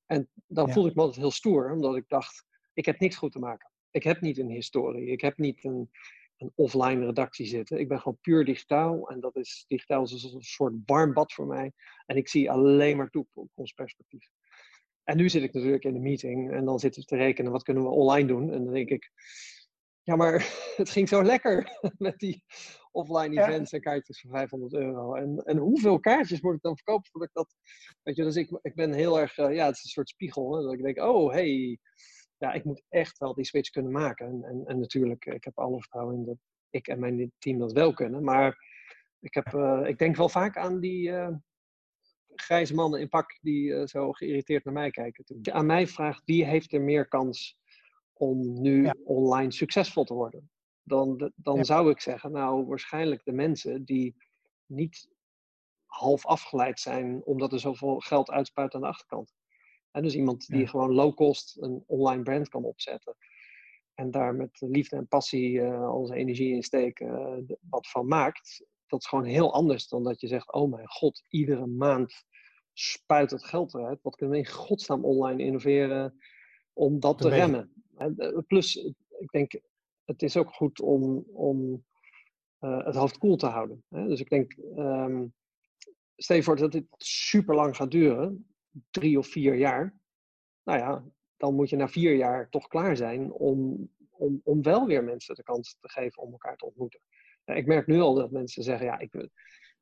En 0.06 0.30
dan 0.48 0.72
voelde 0.72 0.90
ik 0.90 0.96
me 0.96 1.02
altijd 1.02 1.20
heel 1.20 1.32
stoer, 1.32 1.72
omdat 1.72 1.96
ik 1.96 2.08
dacht, 2.08 2.46
ik 2.74 2.86
heb 2.86 3.00
niks 3.00 3.16
goed 3.16 3.32
te 3.32 3.40
maken. 3.40 3.72
Ik 3.92 4.04
heb 4.04 4.22
niet 4.22 4.38
een 4.38 4.50
historie, 4.50 5.08
ik 5.08 5.22
heb 5.22 5.38
niet 5.38 5.64
een, 5.64 5.90
een 6.38 6.52
offline 6.56 7.06
redactie 7.06 7.46
zitten. 7.46 7.80
Ik 7.80 7.88
ben 7.88 8.00
gewoon 8.00 8.18
puur 8.22 8.46
digitaal 8.46 9.10
en 9.10 9.20
dat 9.20 9.36
is 9.36 9.66
digitaal 9.68 10.04
is 10.04 10.24
een 10.34 10.42
soort 10.42 10.74
warm 10.86 11.14
bad 11.14 11.34
voor 11.34 11.48
mij. 11.48 11.72
En 12.06 12.18
ik 12.18 12.28
zie 12.28 12.52
alleen 12.52 12.98
maar 12.98 13.10
toekomstperspectief. 13.10 14.30
En 15.10 15.18
nu 15.18 15.30
zit 15.30 15.44
ik 15.44 15.54
natuurlijk 15.54 15.84
in 15.84 15.94
de 15.94 16.00
meeting 16.00 16.52
en 16.52 16.66
dan 16.66 16.80
zitten 16.80 17.02
we 17.02 17.08
te 17.08 17.16
rekenen, 17.16 17.52
wat 17.52 17.64
kunnen 17.64 17.84
we 17.84 17.90
online 17.90 18.28
doen? 18.28 18.52
En 18.52 18.64
dan 18.64 18.74
denk 18.74 18.90
ik, 18.90 19.12
ja, 20.04 20.16
maar 20.16 20.34
het 20.82 20.90
ging 20.90 21.08
zo 21.08 21.24
lekker 21.24 21.80
met 21.98 22.20
die 22.20 22.44
offline 22.92 23.42
events 23.42 23.72
en 23.72 23.82
kaartjes 23.82 24.22
voor 24.22 24.32
500 24.32 24.74
euro. 24.74 25.14
En, 25.14 25.38
en 25.38 25.58
hoeveel 25.58 26.00
kaartjes 26.00 26.42
moet 26.42 26.56
ik 26.56 26.62
dan 26.62 26.76
verkopen 26.76 27.10
voordat 27.12 27.30
ik 27.30 27.36
dat... 27.36 27.56
Weet 28.04 28.16
je, 28.16 28.24
dus 28.24 28.36
ik, 28.36 28.60
ik 28.62 28.76
ben 28.76 28.94
heel 28.94 29.20
erg, 29.20 29.38
uh, 29.38 29.54
ja, 29.54 29.66
het 29.66 29.76
is 29.76 29.84
een 29.84 29.90
soort 29.90 30.10
spiegel. 30.10 30.56
Hè, 30.56 30.64
dat 30.64 30.74
ik 30.74 30.84
denk, 30.84 30.98
oh, 30.98 31.32
hey, 31.32 31.80
ja, 32.38 32.54
ik 32.54 32.64
moet 32.64 32.84
echt 32.90 33.18
wel 33.18 33.34
die 33.34 33.46
switch 33.46 33.70
kunnen 33.70 33.92
maken. 33.92 34.28
En, 34.28 34.44
en, 34.44 34.64
en 34.66 34.80
natuurlijk, 34.80 35.26
ik 35.26 35.44
heb 35.44 35.60
alle 35.60 35.80
vertrouwen 35.80 36.16
in 36.16 36.26
dat 36.26 36.38
ik 36.70 36.88
en 36.88 37.00
mijn 37.00 37.32
team 37.38 37.58
dat 37.58 37.72
wel 37.72 37.94
kunnen. 37.94 38.24
Maar 38.24 38.58
ik, 39.20 39.34
heb, 39.34 39.54
uh, 39.54 39.84
ik 39.86 39.98
denk 39.98 40.16
wel 40.16 40.30
vaak 40.30 40.58
aan 40.58 40.80
die, 40.80 41.10
uh, 41.10 41.36
grijze 42.42 42.74
mannen 42.74 43.00
in 43.00 43.10
pak 43.10 43.38
die 43.42 43.70
uh, 43.70 43.86
zo 43.86 44.12
geïrriteerd 44.12 44.64
naar 44.64 44.74
mij 44.74 44.92
kijken. 44.92 45.26
Toen. 45.26 45.52
Aan 45.52 45.66
mij 45.66 45.88
vraagt 45.88 46.22
wie 46.26 46.46
heeft 46.46 46.74
er 46.74 46.82
meer 46.82 47.08
kans 47.08 47.58
om 48.14 48.62
nu 48.62 48.90
online 49.04 49.52
succesvol 49.52 50.04
te 50.04 50.14
worden? 50.14 50.52
Dan, 50.84 51.32
dan 51.36 51.66
zou 51.66 51.90
ik 51.90 52.00
zeggen, 52.00 52.32
nou 52.32 52.66
waarschijnlijk 52.66 53.24
de 53.24 53.32
mensen 53.32 53.86
die 53.86 54.16
niet 54.66 55.10
half 55.86 56.26
afgeleid 56.26 56.80
zijn 56.80 57.26
omdat 57.26 57.54
er 57.54 57.60
zoveel 57.60 58.00
geld 58.00 58.30
uitspuit 58.30 58.74
aan 58.74 58.82
de 58.82 58.88
achterkant. 58.88 59.34
En 59.92 60.04
dus 60.04 60.16
iemand 60.16 60.48
die 60.48 60.68
gewoon 60.68 60.94
low 60.94 61.16
cost 61.16 61.58
een 61.62 61.84
online 61.88 62.24
brand 62.24 62.50
kan 62.50 62.64
opzetten. 62.64 63.16
En 63.94 64.12
daar 64.12 64.36
met 64.36 64.62
liefde 64.62 64.96
en 64.96 65.08
passie 65.08 65.52
uh, 65.52 65.88
al 65.88 66.06
zijn 66.06 66.20
energie 66.20 66.54
in 66.54 66.64
steken, 66.64 67.08
uh, 67.08 67.56
wat 67.70 67.90
van 67.90 68.08
maakt 68.08 68.64
dat 68.90 69.00
is 69.00 69.08
gewoon 69.08 69.26
heel 69.26 69.54
anders 69.54 69.88
dan 69.88 70.04
dat 70.04 70.22
je 70.22 70.28
zegt: 70.28 70.54
Oh 70.54 70.72
mijn 70.72 70.88
god, 70.88 71.24
iedere 71.30 71.66
maand 71.66 72.26
spuit 72.80 73.32
het 73.32 73.44
geld 73.44 73.74
eruit. 73.74 74.02
Wat 74.02 74.16
kunnen 74.16 74.36
we 74.36 74.42
in 74.42 74.52
godsnaam 74.52 75.06
online 75.06 75.44
innoveren 75.44 76.20
om 76.74 77.00
dat 77.00 77.18
te, 77.18 77.30
remmen? 77.30 77.84
Eh, 77.98 78.38
plus, 78.48 78.76
ik 79.20 79.32
denk, 79.32 79.60
het 80.06 80.22
is 80.22 80.38
ook 80.38 80.54
goed 80.54 80.82
om, 80.82 81.24
om 81.32 81.86
uh, 82.62 82.86
het 82.86 82.96
hoofd 82.96 83.18
koel 83.18 83.36
te 83.36 83.46
houden. 83.46 83.84
Hè? 83.90 84.08
Dus 84.08 84.20
ik 84.20 84.30
denk, 84.30 84.56
um, 84.76 85.34
stel 86.16 86.36
je 86.36 86.44
voor 86.44 86.56
dat 86.56 86.72
dit 86.72 86.86
super 86.98 87.56
lang 87.56 87.76
gaat 87.76 87.92
duren, 87.92 88.54
drie 88.90 89.18
of 89.18 89.28
vier 89.28 89.56
jaar. 89.56 90.00
Nou 90.64 90.80
ja, 90.80 91.04
dan 91.38 91.56
moet 91.56 91.70
je 91.70 91.76
na 91.76 91.88
vier 91.88 92.16
jaar 92.16 92.50
toch 92.50 92.68
klaar 92.68 92.98
zijn 92.98 93.32
om, 93.32 93.90
om, 94.10 94.42
om 94.44 94.62
wel 94.62 94.86
weer 94.86 95.04
mensen 95.04 95.36
de 95.36 95.44
kans 95.44 95.78
te 95.80 95.90
geven 95.90 96.24
om 96.24 96.32
elkaar 96.32 96.58
te 96.58 96.66
ontmoeten. 96.66 97.00
ik 97.46 97.66
merk 97.66 97.88
nu 97.88 98.00
al 98.00 98.14
dat 98.14 98.32
mensen 98.32 98.64
zeggen, 98.64 98.86
ja, 98.86 99.00
ik 99.00 99.12
wil, 99.12 99.30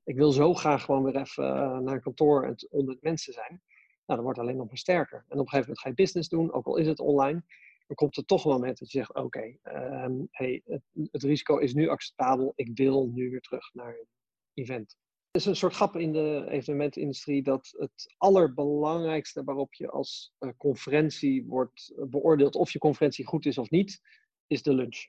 ik 0.07 0.15
wil 0.15 0.31
zo 0.31 0.53
graag 0.53 0.83
gewoon 0.83 1.03
weer 1.03 1.15
even 1.15 1.45
uh, 1.45 1.77
naar 1.77 2.01
kantoor 2.01 2.43
en 2.43 2.55
onder 2.69 2.97
mensen 3.01 3.33
zijn. 3.33 3.61
Nou, 4.05 4.19
dan 4.19 4.21
wordt 4.21 4.39
alleen 4.39 4.57
nog 4.57 4.67
maar 4.67 4.77
sterker. 4.77 5.17
En 5.17 5.39
op 5.39 5.45
een 5.45 5.49
gegeven 5.49 5.59
moment 5.59 5.79
ga 5.79 5.89
je 5.89 5.95
business 5.95 6.29
doen, 6.29 6.53
ook 6.53 6.65
al 6.65 6.77
is 6.77 6.87
het 6.87 6.99
online. 6.99 7.43
Dan 7.87 7.95
komt 7.95 8.17
er 8.17 8.25
toch 8.25 8.45
een 8.45 8.51
moment 8.51 8.77
dat 8.77 8.91
je 8.91 8.97
zegt, 8.97 9.13
oké, 9.13 9.57
ehm, 9.63 10.13
hey, 10.31 10.61
het, 10.65 10.81
het, 11.11 11.23
risico 11.23 11.57
is 11.57 11.73
nu 11.73 11.89
acceptabel. 11.89 12.53
Ik 12.55 12.77
wil 12.77 13.07
nu 13.07 13.29
weer 13.29 13.41
terug 13.41 13.73
naar 13.73 13.89
een 13.89 14.07
event. 14.53 14.97
Het 15.31 15.41
is 15.41 15.45
een 15.45 15.55
soort 15.55 15.73
grap 15.73 15.95
in 15.95 16.11
de 16.11 16.45
evenementindustrie 16.49 17.43
dat 17.43 17.73
het 17.77 18.15
allerbelangrijkste 18.17 19.43
waarop 19.43 19.73
je 19.73 19.89
als 19.89 20.33
uh, 20.39 20.51
conferentie 20.57 21.45
wordt 21.45 21.93
beoordeeld 22.09 22.55
of 22.55 22.71
je 22.71 22.79
conferentie 22.79 23.25
goed 23.25 23.45
is 23.45 23.57
of 23.57 23.69
niet, 23.69 24.01
is 24.47 24.63
de 24.63 24.73
lunch. 24.73 25.07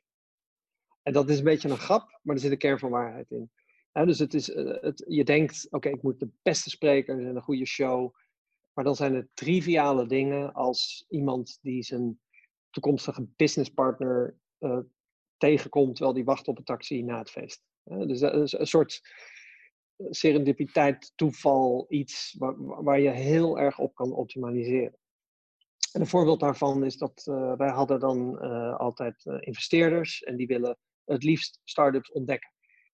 En 1.02 1.12
dat 1.12 1.30
is 1.30 1.38
een 1.38 1.44
beetje 1.44 1.68
een 1.68 1.76
grap, 1.76 2.20
maar 2.22 2.34
er 2.34 2.40
zit 2.40 2.50
een 2.50 2.58
kern 2.58 2.78
van 2.78 2.90
waarheid 2.90 3.30
in 3.30 3.50
dus 3.92 4.18
het 4.18 4.34
is, 4.34 4.50
eh, 4.50 4.82
het, 4.82 5.04
je 5.08 5.24
denkt, 5.24 5.66
oké, 5.70 5.88
ik 5.88 6.02
moet 6.02 6.20
de 6.20 6.30
beste 6.42 6.70
sprekers 6.70 7.18
en 7.18 7.36
een 7.36 7.42
goede 7.42 7.66
show. 7.66 8.14
Maar 8.72 8.84
dan 8.84 8.96
zijn 8.96 9.14
het 9.14 9.28
triviale 9.34 10.06
dingen 10.06 10.52
als 10.52 11.04
iemand 11.08 11.58
die 11.62 11.82
zijn 11.82 12.20
toekomstige 12.70 13.26
businesspartner 13.36 14.38
uh, 14.58 14.78
tegenkomt 15.36 15.94
terwijl 15.94 16.14
die 16.14 16.24
wacht 16.24 16.48
op 16.48 16.58
een 16.58 16.64
taxi 16.64 17.02
na 17.02 17.18
het 17.18 17.30
feest. 17.30 17.62
dus 17.82 18.18
dat 18.18 18.34
is 18.34 18.52
een 18.52 18.66
soort 18.66 19.00
serendipiteit, 19.96 21.12
toeval, 21.14 21.86
iets 21.88 22.34
waar, 22.58 23.00
je 23.00 23.10
heel 23.10 23.58
erg 23.58 23.78
op 23.78 23.94
kan 23.94 24.12
optimaliseren. 24.12 24.98
En 25.92 26.00
een 26.00 26.06
voorbeeld 26.06 26.40
daarvan 26.40 26.84
is 26.84 26.96
dat 26.96 27.26
uh, 27.28 27.56
wij 27.56 27.70
hadden 27.70 28.00
dan 28.00 28.38
altijd 28.78 29.24
investeerders 29.24 30.22
en 30.22 30.36
die 30.36 30.46
willen 30.46 30.78
het 31.04 31.22
liefst 31.22 31.60
start-ups 31.64 32.10
ontdekken. 32.10 32.50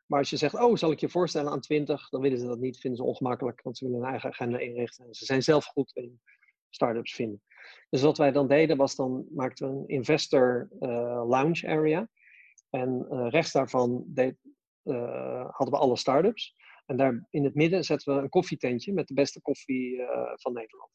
Maar 0.07 0.19
als 0.19 0.31
je 0.31 0.37
zegt, 0.37 0.55
oh, 0.55 0.77
zal 0.77 0.91
ik 0.91 1.01
je 1.01 1.09
voorstellen 1.09 1.53
aan 1.53 1.61
20, 1.61 2.09
dan 2.09 2.21
willen 2.21 2.39
ze 2.39 2.47
dat 2.47 2.59
niet, 2.59 2.79
vinden 2.79 3.01
ze 3.01 3.07
ongemakkelijk, 3.07 3.63
want 3.63 3.79
ze 3.79 3.85
willen 3.85 4.01
een 4.01 4.11
eigen 4.11 4.31
agenda 4.31 4.59
inrichten. 4.59 5.07
En 5.07 5.15
ze 5.15 5.25
zijn 5.25 5.43
zelf 5.43 5.65
goed 5.65 5.91
in 5.95 6.21
start-ups 6.69 7.15
vinden. 7.15 7.43
Dus 7.91 8.03
wat 8.03 8.19
wij 8.19 8.33
dan 8.33 8.49
deden, 8.49 8.77
was 8.77 8.97
dan 8.97 9.27
maakten 9.35 9.69
we 9.69 9.75
een 9.75 9.89
investor 9.89 10.69
uh, 10.81 11.25
lounge 11.29 11.69
area. 11.69 12.09
En 12.71 13.07
uh, 13.11 13.27
rechts 13.29 13.53
daarvan 13.53 14.05
deed, 14.07 14.37
uh, 14.85 15.49
hadden 15.51 15.75
we 15.75 15.81
alle 15.81 15.97
start-ups. 15.97 16.55
En 16.87 16.97
daar 16.97 17.27
in 17.31 17.45
het 17.45 17.55
midden 17.55 17.85
zetten 17.85 18.17
we 18.17 18.23
een 18.23 18.29
koffietentje 18.29 18.93
met 18.93 19.07
de 19.09 19.15
beste 19.15 19.41
koffie 19.41 20.01
van 20.35 20.53
Nederland. 20.53 20.91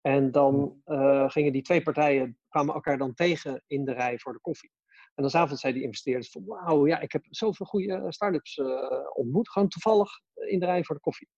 En 0.00 0.30
dan 0.30 0.82
gingen 1.30 1.52
die 1.52 1.62
twee 1.62 1.82
partijen, 1.82 2.38
kwamen 2.48 2.74
elkaar 2.74 2.98
dan 2.98 3.14
tegen 3.14 3.62
in 3.66 3.84
de 3.84 3.92
rij 3.92 4.18
voor 4.18 4.32
de 4.32 4.40
koffie. 4.40 4.70
En 5.14 5.22
dan 5.22 5.30
s'avonds 5.30 5.60
zei 5.60 5.72
die 5.72 5.82
investeerders 5.82 6.30
van 6.30 6.44
wauw, 6.44 6.86
ja, 6.86 7.00
ik 7.00 7.12
heb 7.12 7.24
zoveel 7.30 7.66
goede 7.66 7.94
eh, 7.94 8.08
start-ups 8.08 8.56
uh, 8.56 8.66
ontmoet. 9.14 9.50
Gewoon 9.50 9.68
toevallig 9.68 10.10
in 10.34 10.58
de 10.58 10.66
rij 10.66 10.84
voor 10.84 10.94
de 10.94 11.00
koffie. 11.00 11.28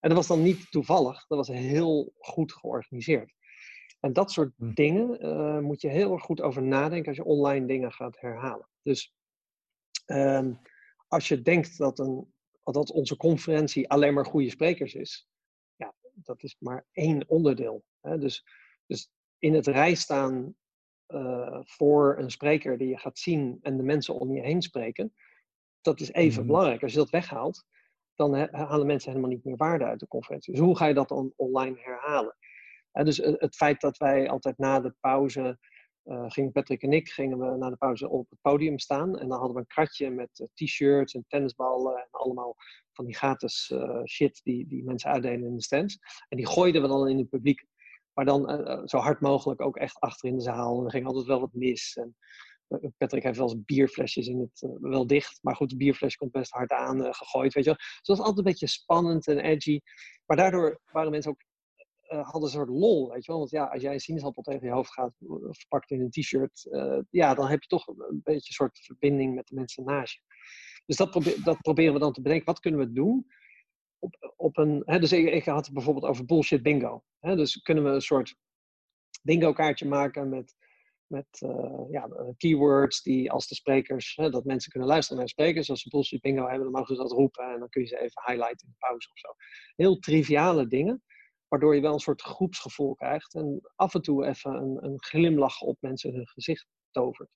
En 0.00 0.08
dat 0.08 0.18
was 0.18 0.26
dan 0.26 0.42
niet 0.42 0.70
toevallig, 0.70 1.26
dat 1.26 1.38
was 1.38 1.48
heel 1.48 2.12
goed 2.18 2.52
georganiseerd. 2.52 3.32
En 4.00 4.12
dat 4.12 4.30
soort 4.30 4.52
hm. 4.56 4.72
dingen 4.72 5.26
uh, 5.26 5.58
moet 5.58 5.80
je 5.80 5.88
heel 5.88 6.12
erg 6.12 6.22
goed 6.22 6.40
over 6.40 6.62
nadenken 6.62 7.08
als 7.08 7.16
je 7.16 7.24
online 7.24 7.66
dingen 7.66 7.92
gaat 7.92 8.20
herhalen. 8.20 8.68
Dus 8.82 9.14
um, 10.06 10.60
als 11.08 11.28
je 11.28 11.42
denkt 11.42 11.78
dat, 11.78 11.98
een, 11.98 12.34
dat 12.62 12.90
onze 12.90 13.16
conferentie 13.16 13.88
alleen 13.88 14.14
maar 14.14 14.26
goede 14.26 14.50
sprekers 14.50 14.94
is, 14.94 15.28
ja, 15.76 15.94
dat 16.14 16.42
is 16.42 16.56
maar 16.58 16.86
één 16.92 17.28
onderdeel. 17.28 17.84
Hè? 18.00 18.18
Dus, 18.18 18.44
dus 18.86 19.10
in 19.38 19.54
het 19.54 19.66
rij 19.66 19.94
staan 19.94 20.54
uh, 21.14 21.58
voor 21.62 22.18
een 22.18 22.30
spreker 22.30 22.78
die 22.78 22.88
je 22.88 22.98
gaat 22.98 23.18
zien 23.18 23.58
en 23.62 23.76
de 23.76 23.82
mensen 23.82 24.14
om 24.14 24.32
je 24.32 24.40
heen 24.40 24.62
spreken, 24.62 25.14
dat 25.80 26.00
is 26.00 26.12
even 26.12 26.40
mm 26.40 26.46
belangrijk. 26.46 26.82
Als 26.82 26.92
je 26.92 26.98
dat 26.98 27.10
weghaalt, 27.10 27.64
dan 28.14 28.34
halen 28.50 28.86
mensen 28.86 29.10
helemaal 29.10 29.30
niet 29.30 29.44
meer 29.44 29.56
waarde 29.56 29.84
uit 29.84 30.00
de 30.00 30.08
conferentie. 30.08 30.52
Dus 30.52 30.62
hoe 30.62 30.76
ga 30.76 30.86
je 30.86 30.94
dat 30.94 31.08
dan 31.08 31.32
online 31.36 31.76
herhalen? 31.80 32.36
Dus 32.92 33.16
het 33.16 33.56
feit 33.56 33.80
dat 33.80 33.96
wij 33.96 34.28
altijd 34.28 34.58
na 34.58 34.80
de 34.80 34.94
pauze, 35.00 35.58
uh, 36.04 36.24
gingen 36.28 36.52
Patrick 36.52 36.82
en 36.82 36.92
ik, 36.92 37.08
gingen 37.08 37.38
we 37.38 37.56
na 37.56 37.70
de 37.70 37.76
pauze 37.76 38.08
op 38.08 38.30
het 38.30 38.38
podium 38.40 38.78
staan. 38.78 39.18
En 39.18 39.28
dan 39.28 39.38
hadden 39.38 39.54
we 39.54 39.60
een 39.60 39.66
kratje 39.66 40.10
met 40.10 40.48
t-shirts 40.54 41.14
en 41.14 41.24
tennisballen 41.28 41.96
en 41.96 42.08
allemaal 42.10 42.56
van 42.92 43.04
die 43.04 43.14
gratis 43.14 43.72
shit 44.06 44.40
die, 44.42 44.66
die 44.66 44.84
mensen 44.84 45.10
uitdelen 45.10 45.44
in 45.44 45.56
de 45.56 45.62
stands. 45.62 45.98
En 46.28 46.36
die 46.36 46.46
gooiden 46.46 46.82
we 46.82 46.88
dan 46.88 47.08
in 47.08 47.18
het 47.18 47.28
publiek. 47.28 47.66
Maar 48.20 48.28
dan 48.28 48.68
uh, 48.68 48.80
zo 48.84 48.98
hard 48.98 49.20
mogelijk 49.20 49.60
ook 49.60 49.76
echt 49.76 50.00
achter 50.00 50.28
in 50.28 50.36
de 50.36 50.42
zaal. 50.42 50.78
En 50.78 50.84
er 50.84 50.90
ging 50.90 51.06
altijd 51.06 51.26
wel 51.26 51.40
wat 51.40 51.52
mis. 51.52 51.96
En, 51.96 52.16
uh, 52.68 52.90
Patrick 52.96 53.22
heeft 53.22 53.38
wel 53.38 53.50
eens 53.50 53.64
bierflesjes 53.64 54.26
in 54.26 54.40
het, 54.40 54.78
wel 54.80 55.06
dicht. 55.06 55.38
Maar 55.42 55.56
goed, 55.56 55.70
de 55.70 55.76
bierfles 55.76 56.16
komt 56.16 56.30
best 56.32 56.50
hard 56.50 56.70
aan 56.70 57.14
gegooid, 57.14 57.54
weet 57.54 57.64
je 57.64 57.70
wel. 57.70 57.78
Dus 57.78 58.00
dat 58.02 58.16
was 58.16 58.26
altijd 58.26 58.38
een 58.38 58.52
beetje 58.52 58.66
spannend 58.66 59.26
en 59.26 59.38
edgy. 59.38 59.80
Maar 60.26 60.36
daardoor 60.36 60.80
waren 60.92 61.10
mensen 61.10 61.30
ook, 61.30 61.42
hadden 62.24 62.42
een 62.42 62.48
soort 62.48 62.68
lol, 62.68 63.10
weet 63.10 63.24
je 63.24 63.30
wel. 63.30 63.40
Want 63.40 63.50
ja, 63.50 63.64
als 63.64 63.82
jij 63.82 63.92
een 63.92 64.00
sinaasappel 64.00 64.42
tegen 64.42 64.66
je 64.66 64.72
hoofd 64.72 64.92
gaat, 64.92 65.14
verpakt 65.50 65.90
in 65.90 66.00
een 66.00 66.10
t-shirt. 66.10 66.68
ja, 67.10 67.34
dan 67.34 67.46
heb 67.46 67.62
je 67.62 67.68
toch 67.68 67.86
een 67.86 68.20
beetje 68.22 68.34
een 68.34 68.54
soort 68.54 68.78
verbinding 68.78 69.34
met 69.34 69.46
de 69.46 69.54
mensen 69.54 69.84
naast 69.84 70.14
je. 70.14 70.20
Dus 70.86 70.96
dat, 70.96 71.12
dat 71.44 71.60
proberen 71.60 71.92
we 71.92 71.98
dan 71.98 72.12
te 72.12 72.22
bedenken. 72.22 72.46
Wat 72.46 72.60
kunnen 72.60 72.80
we 72.80 72.92
doen 72.92 73.26
op, 74.00 74.34
op 74.36 74.56
een. 74.56 74.82
Hè, 74.84 74.98
dus 74.98 75.12
ik, 75.12 75.32
ik, 75.32 75.44
had 75.44 75.64
het 75.64 75.74
bijvoorbeeld 75.74 76.04
over 76.06 76.24
bullshit 76.24 76.62
bingo. 76.62 77.04
Hè, 77.18 77.36
dus 77.36 77.62
kunnen 77.62 77.84
we 77.84 77.90
een 77.90 78.00
soort 78.00 78.36
bingo 79.22 79.52
kaartje 79.52 79.86
maken 79.86 80.28
met, 80.28 80.54
met 81.06 81.40
uh, 81.44 81.90
ja, 81.90 82.08
keywords 82.36 83.02
die 83.02 83.30
als 83.30 83.48
de 83.48 83.54
sprekers, 83.54 84.16
hè, 84.16 84.30
dat 84.30 84.44
mensen 84.44 84.70
kunnen 84.70 84.88
luisteren 84.88 85.18
naar 85.18 85.26
de 85.26 85.32
sprekers. 85.32 85.70
Als 85.70 85.82
ze 85.82 85.88
bullshit 85.88 86.20
bingo 86.20 86.46
hebben, 86.46 86.62
dan 86.62 86.72
mogen 86.72 86.94
ze 86.94 87.02
dat 87.02 87.12
roepen 87.12 87.52
en 87.52 87.58
dan 87.58 87.68
kun 87.68 87.82
je 87.82 87.88
ze 87.88 88.00
even 88.00 88.22
highlighten 88.24 88.66
in 88.66 88.72
de 88.78 88.86
pauze 88.86 89.10
of 89.10 89.18
zo. 89.18 89.28
Heel 89.76 89.98
triviale 89.98 90.66
dingen, 90.66 91.02
waardoor 91.48 91.74
je 91.74 91.80
wel 91.80 91.92
een 91.92 91.98
soort 91.98 92.22
groepsgevoel 92.22 92.94
krijgt 92.94 93.34
en 93.34 93.60
af 93.76 93.94
en 93.94 94.02
toe 94.02 94.26
even 94.26 94.54
een, 94.54 94.84
een 94.84 95.02
glimlach 95.02 95.60
op 95.60 95.76
mensen 95.80 96.14
hun 96.14 96.28
gezicht 96.28 96.66
tovert. 96.90 97.30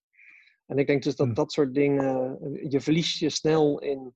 En 0.66 0.78
ik 0.78 0.86
denk 0.86 1.02
dus 1.02 1.16
dat 1.16 1.26
hm. 1.26 1.34
dat 1.34 1.52
soort 1.52 1.74
dingen, 1.74 2.38
je 2.68 2.80
verliest 2.80 3.18
je 3.18 3.30
snel 3.30 3.80
in 3.80 4.14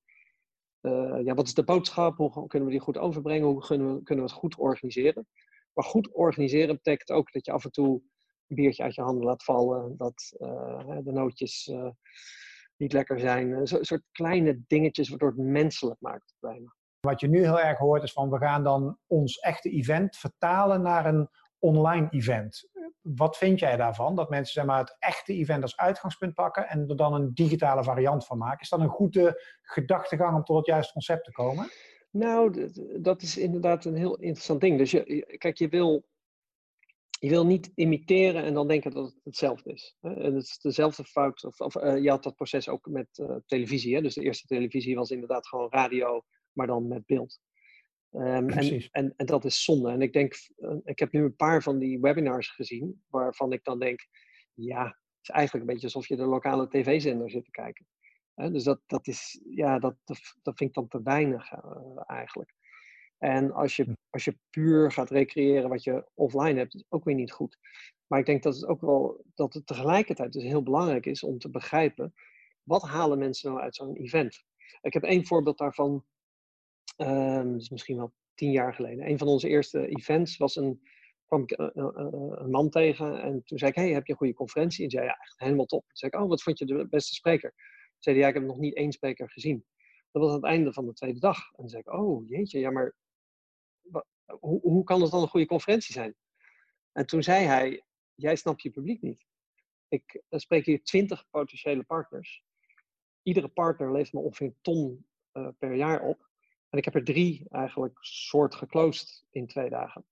uh, 0.82 1.24
ja, 1.24 1.34
wat 1.34 1.46
is 1.46 1.54
de 1.54 1.64
boodschap? 1.64 2.16
Hoe 2.16 2.46
kunnen 2.46 2.68
we 2.68 2.74
die 2.74 2.82
goed 2.82 2.98
overbrengen? 2.98 3.46
Hoe 3.46 3.66
kunnen 3.66 3.94
we, 3.94 4.02
kunnen 4.02 4.24
we 4.24 4.30
het 4.30 4.40
goed 4.40 4.56
organiseren? 4.56 5.26
Maar 5.72 5.84
goed 5.84 6.12
organiseren 6.12 6.74
betekent 6.74 7.10
ook 7.10 7.32
dat 7.32 7.46
je 7.46 7.52
af 7.52 7.64
en 7.64 7.70
toe 7.70 8.02
een 8.46 8.56
biertje 8.56 8.82
uit 8.82 8.94
je 8.94 9.02
handen 9.02 9.24
laat 9.24 9.44
vallen. 9.44 9.96
Dat 9.96 10.36
uh, 10.38 10.96
de 11.02 11.12
nootjes 11.12 11.66
uh, 11.66 11.90
niet 12.76 12.92
lekker 12.92 13.20
zijn. 13.20 13.52
Een 13.52 13.66
soort 13.66 14.04
kleine 14.12 14.62
dingetjes 14.66 15.08
waardoor 15.08 15.28
het 15.28 15.38
menselijk 15.38 16.00
maakt 16.00 16.34
bijna. 16.40 16.76
Wat 17.00 17.20
je 17.20 17.28
nu 17.28 17.38
heel 17.38 17.60
erg 17.60 17.78
hoort 17.78 18.02
is 18.02 18.12
van 18.12 18.30
we 18.30 18.38
gaan 18.38 18.64
dan 18.64 18.98
ons 19.06 19.38
echte 19.38 19.70
event 19.70 20.16
vertalen 20.16 20.82
naar 20.82 21.06
een 21.06 21.28
online 21.58 22.06
event. 22.10 22.68
Wat 23.00 23.36
vind 23.36 23.58
jij 23.58 23.76
daarvan? 23.76 24.16
Dat 24.16 24.30
mensen 24.30 24.52
zeg 24.52 24.64
maar, 24.64 24.78
het 24.78 24.96
echte 24.98 25.32
event 25.32 25.62
als 25.62 25.76
uitgangspunt 25.76 26.34
pakken 26.34 26.68
en 26.68 26.88
er 26.88 26.96
dan 26.96 27.14
een 27.14 27.34
digitale 27.34 27.84
variant 27.84 28.26
van 28.26 28.38
maken. 28.38 28.60
Is 28.60 28.68
dat 28.68 28.80
een 28.80 28.88
goede 28.88 29.42
gedachtegang 29.62 30.36
om 30.36 30.44
tot 30.44 30.56
het 30.56 30.66
juiste 30.66 30.92
concept 30.92 31.24
te 31.24 31.32
komen? 31.32 31.70
Nou, 32.10 32.70
dat 33.00 33.22
is 33.22 33.36
inderdaad 33.36 33.84
een 33.84 33.96
heel 33.96 34.16
interessant 34.16 34.60
ding. 34.60 34.78
Dus 34.78 34.90
je, 34.90 35.34
kijk, 35.38 35.58
je 35.58 35.68
wil, 35.68 36.08
je 37.20 37.28
wil 37.28 37.46
niet 37.46 37.72
imiteren 37.74 38.44
en 38.44 38.54
dan 38.54 38.68
denken 38.68 38.90
dat 38.90 39.04
het 39.04 39.20
hetzelfde 39.24 39.72
is. 39.72 39.96
En 40.00 40.34
het 40.34 40.44
is 40.44 40.58
dezelfde 40.58 41.04
fout. 41.04 41.44
Of, 41.44 41.60
of 41.60 41.76
uh, 41.76 42.02
je 42.02 42.10
had 42.10 42.22
dat 42.22 42.34
proces 42.34 42.68
ook 42.68 42.86
met 42.86 43.18
uh, 43.18 43.36
televisie. 43.46 43.94
Hè? 43.94 44.02
Dus 44.02 44.14
de 44.14 44.22
eerste 44.22 44.46
televisie 44.46 44.96
was 44.96 45.10
inderdaad 45.10 45.48
gewoon 45.48 45.70
radio, 45.70 46.22
maar 46.52 46.66
dan 46.66 46.88
met 46.88 47.06
beeld. 47.06 47.40
Um, 48.12 48.48
en, 48.50 48.88
en, 48.90 49.14
en, 49.16 49.26
dat 49.26 49.44
is 49.44 49.64
zonde. 49.64 49.90
En 49.90 50.02
ik 50.02 50.12
denk, 50.12 50.34
uh, 50.58 50.76
ik 50.84 50.98
heb 50.98 51.12
nu 51.12 51.24
een 51.24 51.36
paar 51.36 51.62
van 51.62 51.78
die 51.78 52.00
webinars 52.00 52.50
gezien, 52.50 53.02
waarvan 53.08 53.52
ik 53.52 53.64
dan 53.64 53.78
denk, 53.78 54.06
ja, 54.54 54.84
het 54.84 54.96
is 55.22 55.28
eigenlijk 55.28 55.66
een 55.66 55.72
beetje 55.72 55.86
alsof 55.86 56.08
je 56.08 56.16
de 56.16 56.26
lokale 56.26 56.68
tv-zender 56.68 57.30
zit 57.30 57.44
te 57.44 57.50
kijken. 57.50 57.86
Dus 58.34 58.64
dat, 58.64 58.80
dat 58.86 59.06
is, 59.06 59.40
ja, 59.50 59.78
dat, 59.78 59.96
dat, 60.42 60.56
vind 60.56 60.60
ik 60.70 60.74
dan 60.74 60.88
te 60.88 61.02
weinig 61.02 61.52
uh, 61.52 62.02
eigenlijk. 62.06 62.54
En 63.18 63.52
als 63.52 63.76
je, 63.76 63.84
hm. 63.84 63.92
als 64.10 64.24
je 64.24 64.38
puur 64.50 64.92
gaat 64.92 65.10
recreëren 65.10 65.68
wat 65.68 65.82
je 65.84 66.06
offline 66.14 66.58
hebt, 66.58 66.74
is 66.74 66.84
ook 66.88 67.04
weer 67.04 67.14
niet 67.14 67.32
goed. 67.32 67.58
Maar 68.06 68.18
ik 68.18 68.26
denk 68.26 68.42
dat 68.42 68.54
het 68.54 68.66
ook 68.66 68.80
wel, 68.80 69.24
dat 69.34 69.54
het 69.54 69.66
tegelijkertijd 69.66 70.32
dus 70.32 70.42
heel 70.42 70.62
belangrijk 70.62 71.06
is 71.06 71.22
om 71.22 71.38
te 71.38 71.50
begrijpen, 71.50 72.14
wat 72.62 72.82
halen 72.82 73.18
mensen 73.18 73.50
nou 73.50 73.62
uit 73.62 73.74
zo'n 73.74 73.96
event? 73.96 74.44
Ik 74.80 74.92
heb 74.92 75.02
één 75.02 75.26
voorbeeld 75.26 75.58
daarvan 75.58 76.04
Um, 77.00 77.52
dus 77.52 77.70
misschien 77.70 77.96
wel 77.96 78.12
tien 78.34 78.50
jaar 78.50 78.74
geleden. 78.74 79.08
Een 79.08 79.18
van 79.18 79.28
onze 79.28 79.48
eerste 79.48 79.86
events 79.86 80.36
was 80.36 80.56
een, 80.56 80.80
kwam 81.26 81.42
ik 81.42 81.50
een, 81.50 81.72
eh, 81.72 81.84
eh, 81.84 82.06
eh, 82.06 82.32
een 82.32 82.50
man 82.50 82.70
tegen 82.70 83.22
en 83.22 83.42
toen 83.44 83.58
zei 83.58 83.70
ik, 83.70 83.76
hey, 83.76 83.92
heb 83.92 84.06
je 84.06 84.12
een 84.12 84.18
goede 84.18 84.34
conferentie? 84.34 84.84
En 84.84 84.90
zei 84.90 85.04
ja, 85.04 85.16
echt 85.16 85.38
helemaal 85.38 85.66
top. 85.66 85.86
Toen 85.86 85.96
zei 85.96 86.10
ik, 86.14 86.20
oh, 86.20 86.28
wat 86.28 86.42
vond 86.42 86.58
je 86.58 86.64
de 86.64 86.88
beste 86.88 87.14
spreker? 87.14 87.50
Toen 87.50 87.96
zei 87.98 88.16
hij, 88.16 88.24
ja, 88.24 88.30
ik 88.30 88.40
heb 88.40 88.48
nog 88.48 88.58
niet 88.58 88.74
één 88.74 88.92
spreker 88.92 89.30
gezien. 89.30 89.64
Dat 90.10 90.22
was 90.22 90.30
aan 90.30 90.36
het 90.36 90.44
einde 90.44 90.72
van 90.72 90.86
de 90.86 90.92
tweede 90.92 91.18
dag. 91.18 91.36
En 91.36 91.56
toen 91.56 91.68
zei 91.68 91.82
ik, 91.86 91.92
oh 91.92 92.28
jeetje, 92.28 92.58
ja, 92.58 92.70
maar 92.70 92.96
hoe, 94.40 94.60
hoe 94.60 94.84
kan 94.84 95.02
het 95.02 95.10
dan 95.10 95.22
een 95.22 95.28
goede 95.28 95.46
conferentie 95.46 95.92
zijn? 95.92 96.14
En 96.92 97.06
toen 97.06 97.22
zei 97.22 97.44
hij, 97.44 97.84
jij 98.14 98.36
snapt 98.36 98.62
je 98.62 98.70
publiek 98.70 99.02
niet. 99.02 99.26
Ik 99.88 100.22
spreek 100.30 100.64
hier 100.64 100.82
twintig 100.82 101.28
potentiële 101.30 101.82
partners. 101.82 102.44
Iedere 103.22 103.48
partner 103.48 103.92
levert 103.92 104.12
me 104.12 104.20
ongeveer 104.20 104.46
een 104.46 104.58
ton 104.60 105.06
per 105.58 105.74
jaar 105.74 106.02
op. 106.02 106.27
En 106.68 106.78
ik 106.78 106.84
heb 106.84 106.94
er 106.94 107.04
drie 107.04 107.46
eigenlijk 107.48 107.98
soort 108.00 108.54
geclosed 108.54 109.24
in 109.30 109.46
twee 109.46 109.70
dagen. 109.70 110.04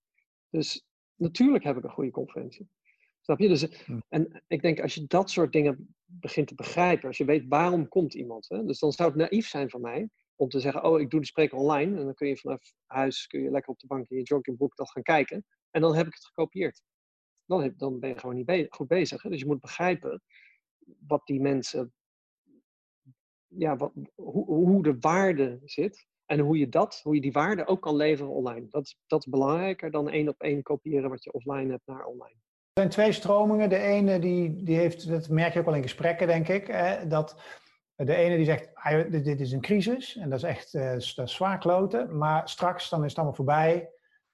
Dus 0.49 0.85
natuurlijk 1.15 1.63
heb 1.63 1.77
ik 1.77 1.83
een 1.83 1.89
goede 1.89 2.11
conferentie. 2.11 2.69
Snap 3.21 3.39
je? 3.39 3.47
Dus, 3.47 3.85
hm. 3.85 3.99
En 4.09 4.43
ik 4.47 4.61
denk, 4.61 4.79
als 4.79 4.93
je 4.93 5.05
dat 5.07 5.29
soort 5.29 5.51
dingen 5.51 5.95
begint 6.05 6.47
te 6.47 6.55
begrijpen, 6.55 7.07
als 7.07 7.17
je 7.17 7.25
weet 7.25 7.45
waarom 7.47 7.87
komt 7.87 8.13
iemand, 8.13 8.49
hè, 8.49 8.65
dus 8.65 8.79
dan 8.79 8.91
zou 8.91 9.09
het 9.09 9.17
naïef 9.17 9.47
zijn 9.47 9.69
van 9.69 9.81
mij 9.81 10.09
om 10.35 10.49
te 10.49 10.59
zeggen, 10.59 10.83
oh, 10.83 10.99
ik 10.99 11.09
doe 11.09 11.19
de 11.19 11.25
spreek 11.25 11.53
online 11.53 11.99
en 11.99 12.05
dan 12.05 12.13
kun 12.13 12.27
je 12.27 12.37
vanaf 12.37 12.73
huis 12.85 13.27
kun 13.27 13.41
je 13.41 13.51
lekker 13.51 13.71
op 13.71 13.79
de 13.79 13.87
bank 13.87 14.09
in 14.09 14.17
je 14.17 14.23
joggingboek 14.23 14.75
dat 14.75 14.91
gaan 14.91 15.03
kijken 15.03 15.45
en 15.71 15.81
dan 15.81 15.95
heb 15.95 16.07
ik 16.07 16.13
het 16.13 16.25
gekopieerd. 16.25 16.81
Dan, 17.45 17.61
heb, 17.61 17.77
dan 17.77 17.99
ben 17.99 18.09
je 18.09 18.19
gewoon 18.19 18.35
niet 18.35 18.65
goed 18.69 18.87
bezig. 18.87 19.21
Hè? 19.21 19.29
Dus 19.29 19.39
je 19.39 19.45
moet 19.45 19.59
begrijpen 19.59 20.21
wat 21.07 21.25
die 21.25 21.41
mensen, 21.41 21.93
ja, 23.47 23.75
wat, 23.75 23.93
hoe, 24.15 24.45
hoe 24.45 24.83
de 24.83 24.97
waarde 24.99 25.59
zit 25.63 26.07
en 26.27 26.39
hoe 26.39 26.57
je 26.57 26.69
dat, 26.69 26.99
hoe 27.03 27.15
je 27.15 27.21
die 27.21 27.31
waarde 27.31 27.67
ook 27.67 27.81
kan 27.81 27.95
leveren 27.95 28.31
online. 28.31 28.67
Dat, 28.69 28.95
dat 29.07 29.19
is 29.19 29.25
belangrijker 29.31 29.91
dan 29.91 30.09
één 30.09 30.27
op 30.27 30.41
één 30.41 30.63
kopiëren 30.63 31.09
wat 31.09 31.23
je 31.23 31.31
offline 31.31 31.71
hebt 31.71 31.85
naar 31.85 32.05
online. 32.05 32.35
Er 32.73 32.83
zijn 32.83 32.89
twee 32.89 33.11
stromingen. 33.11 33.69
De 33.69 33.77
ene 33.77 34.19
die, 34.19 34.63
die 34.63 34.77
heeft, 34.77 35.07
dat 35.07 35.29
merk 35.29 35.53
je 35.53 35.59
ook 35.59 35.65
wel 35.65 35.75
in 35.75 35.81
gesprekken, 35.81 36.27
denk 36.27 36.47
ik, 36.47 36.67
hè, 36.67 37.07
dat 37.07 37.41
de 37.95 38.15
ene 38.15 38.35
die 38.35 38.45
zegt, 38.45 38.69
ah, 38.73 39.11
dit 39.11 39.39
is 39.39 39.51
een 39.51 39.61
crisis 39.61 40.15
en 40.17 40.29
dat 40.29 40.37
is 40.37 40.45
echt 40.45 40.73
uh, 40.73 40.91
dat 41.15 41.29
zwaar 41.29 41.57
kloten, 41.57 42.17
maar 42.17 42.49
straks 42.49 42.89
dan 42.89 43.03
is 43.03 43.09
het 43.09 43.17
allemaal 43.17 43.35
voorbij 43.35 43.89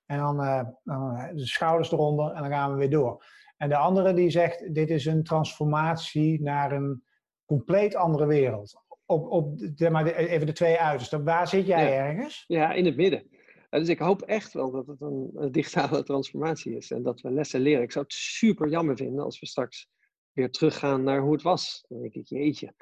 en 0.06 0.18
dan, 0.18 0.42
uh, 0.42 0.64
dan 0.84 1.16
eh, 1.16 1.36
de 1.36 1.48
schouders 1.48 1.92
eronder 1.92 2.32
en 2.32 2.42
dan 2.42 2.52
gaan 2.52 2.72
we 2.72 2.78
weer 2.78 2.90
door. 2.90 3.26
En 3.58 3.70
de 3.70 3.78
andere 3.78 4.14
die 4.14 4.30
zegt, 4.30 4.74
dit 4.74 4.90
is 4.90 5.06
een 5.06 5.24
transformatie 5.24 6.42
naar 6.42 6.72
een 6.72 7.04
compleet 7.46 7.96
andere 7.96 8.26
wereld. 8.26 8.83
Op, 9.13 9.32
op 9.32 9.60
de, 9.77 9.89
maar 9.89 10.05
even 10.05 10.48
de 10.48 10.53
twee 10.53 10.79
uitersten. 10.79 11.24
Waar 11.24 11.48
zit 11.48 11.65
jij 11.65 11.98
ergens? 11.98 12.43
Ja, 12.48 12.74
in 12.74 12.86
het 12.86 12.96
midden. 12.96 13.27
Dus 13.70 13.89
ik 13.89 14.00
hoop 14.00 14.22
echt 14.22 14.53
wel 14.53 14.72
dat 14.72 14.88
het 14.88 15.01
een, 15.01 15.32
een, 15.36 15.51
digitale 15.51 16.03
transformatie 16.13 16.75
is 16.75 16.91
en 16.91 17.03
dat 17.03 17.22
we 17.22 17.32
lessen 17.32 17.62
leren. 17.62 17.84
Ik 17.84 17.91
zou 17.91 18.05
het 18.05 18.13
super 18.13 18.70
jammer 18.70 18.98
vinden 18.98 19.24
als 19.24 19.39
we 19.39 19.46
straks 19.46 19.88
weer 20.32 20.51
teruggaan 20.51 21.03
naar 21.03 21.22
hoe 21.22 21.32
het 21.32 21.41
was. 21.41 21.86
Dan 21.88 22.01
denk 22.01 22.13
ik, 22.13 22.27
jeetje, 22.27 22.74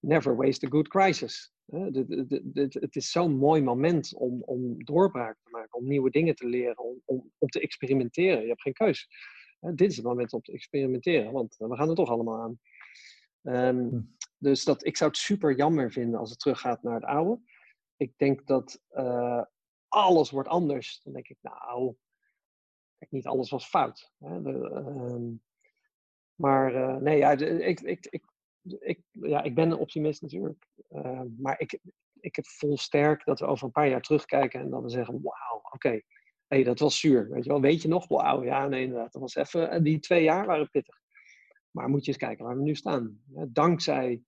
never 0.00 0.36
waste 0.36 0.66
a 0.66 0.68
good 0.68 0.88
crisis. 0.88 1.52
Het 2.52 2.96
is 2.96 3.10
zo'n 3.10 3.36
mooi 3.36 3.62
moment 3.62 4.14
om, 4.14 4.42
om 4.42 4.84
doorbraak 4.84 5.36
te 5.42 5.50
maken, 5.50 5.78
om 5.78 5.88
nieuwe 5.88 6.10
dingen 6.10 6.34
te 6.34 6.46
leren, 6.46 6.78
om, 6.78 7.00
om, 7.04 7.32
om 7.38 7.48
te 7.48 7.60
experimenteren. 7.60 8.42
Je 8.42 8.48
hebt 8.48 8.62
geen 8.62 8.72
keus. 8.72 9.08
Dit 9.60 9.90
is 9.90 9.96
het 9.96 10.06
moment 10.06 10.32
om 10.32 10.40
te 10.40 10.52
experimenteren, 10.52 11.32
want 11.32 11.56
we 11.58 11.76
gaan 11.76 11.88
er 11.88 11.94
toch 11.94 12.10
allemaal 12.10 12.40
aan. 12.40 12.58
Um, 13.42 14.16
dus 14.44 14.64
dat, 14.64 14.84
ik 14.84 14.96
zou 14.96 15.10
het 15.10 15.18
super 15.18 15.56
jammer 15.56 15.92
vinden 15.92 16.20
als 16.20 16.30
het 16.30 16.38
teruggaat 16.38 16.82
naar 16.82 16.94
het 16.94 17.04
oude. 17.04 17.40
Ik 17.96 18.12
denk 18.16 18.46
dat 18.46 18.80
uh, 18.92 19.42
alles 19.88 20.30
wordt 20.30 20.48
anders. 20.48 21.00
Dan 21.02 21.12
denk 21.12 21.28
ik, 21.28 21.38
nou, 21.40 21.94
kijk, 22.98 23.10
niet 23.10 23.26
alles 23.26 23.50
was 23.50 23.66
fout. 23.66 24.12
Hè? 24.18 24.42
De, 24.42 24.50
uh, 24.50 25.38
maar 26.34 26.74
uh, 26.74 26.96
nee, 26.96 27.18
ja, 27.18 27.30
ik, 27.30 27.80
ik, 27.80 28.06
ik, 28.10 28.24
ik, 28.78 29.00
ja, 29.10 29.42
ik 29.42 29.54
ben 29.54 29.70
een 29.70 29.78
optimist 29.78 30.22
natuurlijk. 30.22 30.66
Uh, 30.90 31.22
maar 31.36 31.60
ik, 31.60 31.78
ik 32.20 32.36
heb 32.36 32.46
vol 32.46 32.78
sterk 32.78 33.24
dat 33.24 33.40
we 33.40 33.46
over 33.46 33.66
een 33.66 33.72
paar 33.72 33.88
jaar 33.88 34.02
terugkijken 34.02 34.60
en 34.60 34.70
dat 34.70 34.82
we 34.82 34.88
zeggen: 34.88 35.22
wauw, 35.22 35.60
oké, 35.70 36.00
hey, 36.46 36.62
dat 36.62 36.78
was 36.78 37.00
zuur. 37.00 37.30
Weet 37.30 37.44
je 37.44 37.50
wel, 37.50 37.60
weet 37.60 37.82
je 37.82 37.88
nog? 37.88 38.08
Wauw, 38.08 38.44
ja, 38.44 38.68
nee, 38.68 38.82
inderdaad. 38.82 39.12
Dat 39.12 39.22
was 39.22 39.34
even, 39.34 39.70
eh, 39.70 39.82
die 39.82 39.98
twee 39.98 40.22
jaar 40.22 40.46
waren 40.46 40.70
pittig. 40.70 41.02
Maar 41.70 41.88
moet 41.88 42.04
je 42.04 42.08
eens 42.08 42.20
kijken 42.20 42.44
waar 42.44 42.56
we 42.56 42.62
nu 42.62 42.74
staan. 42.74 43.20
Dankzij 43.48 44.22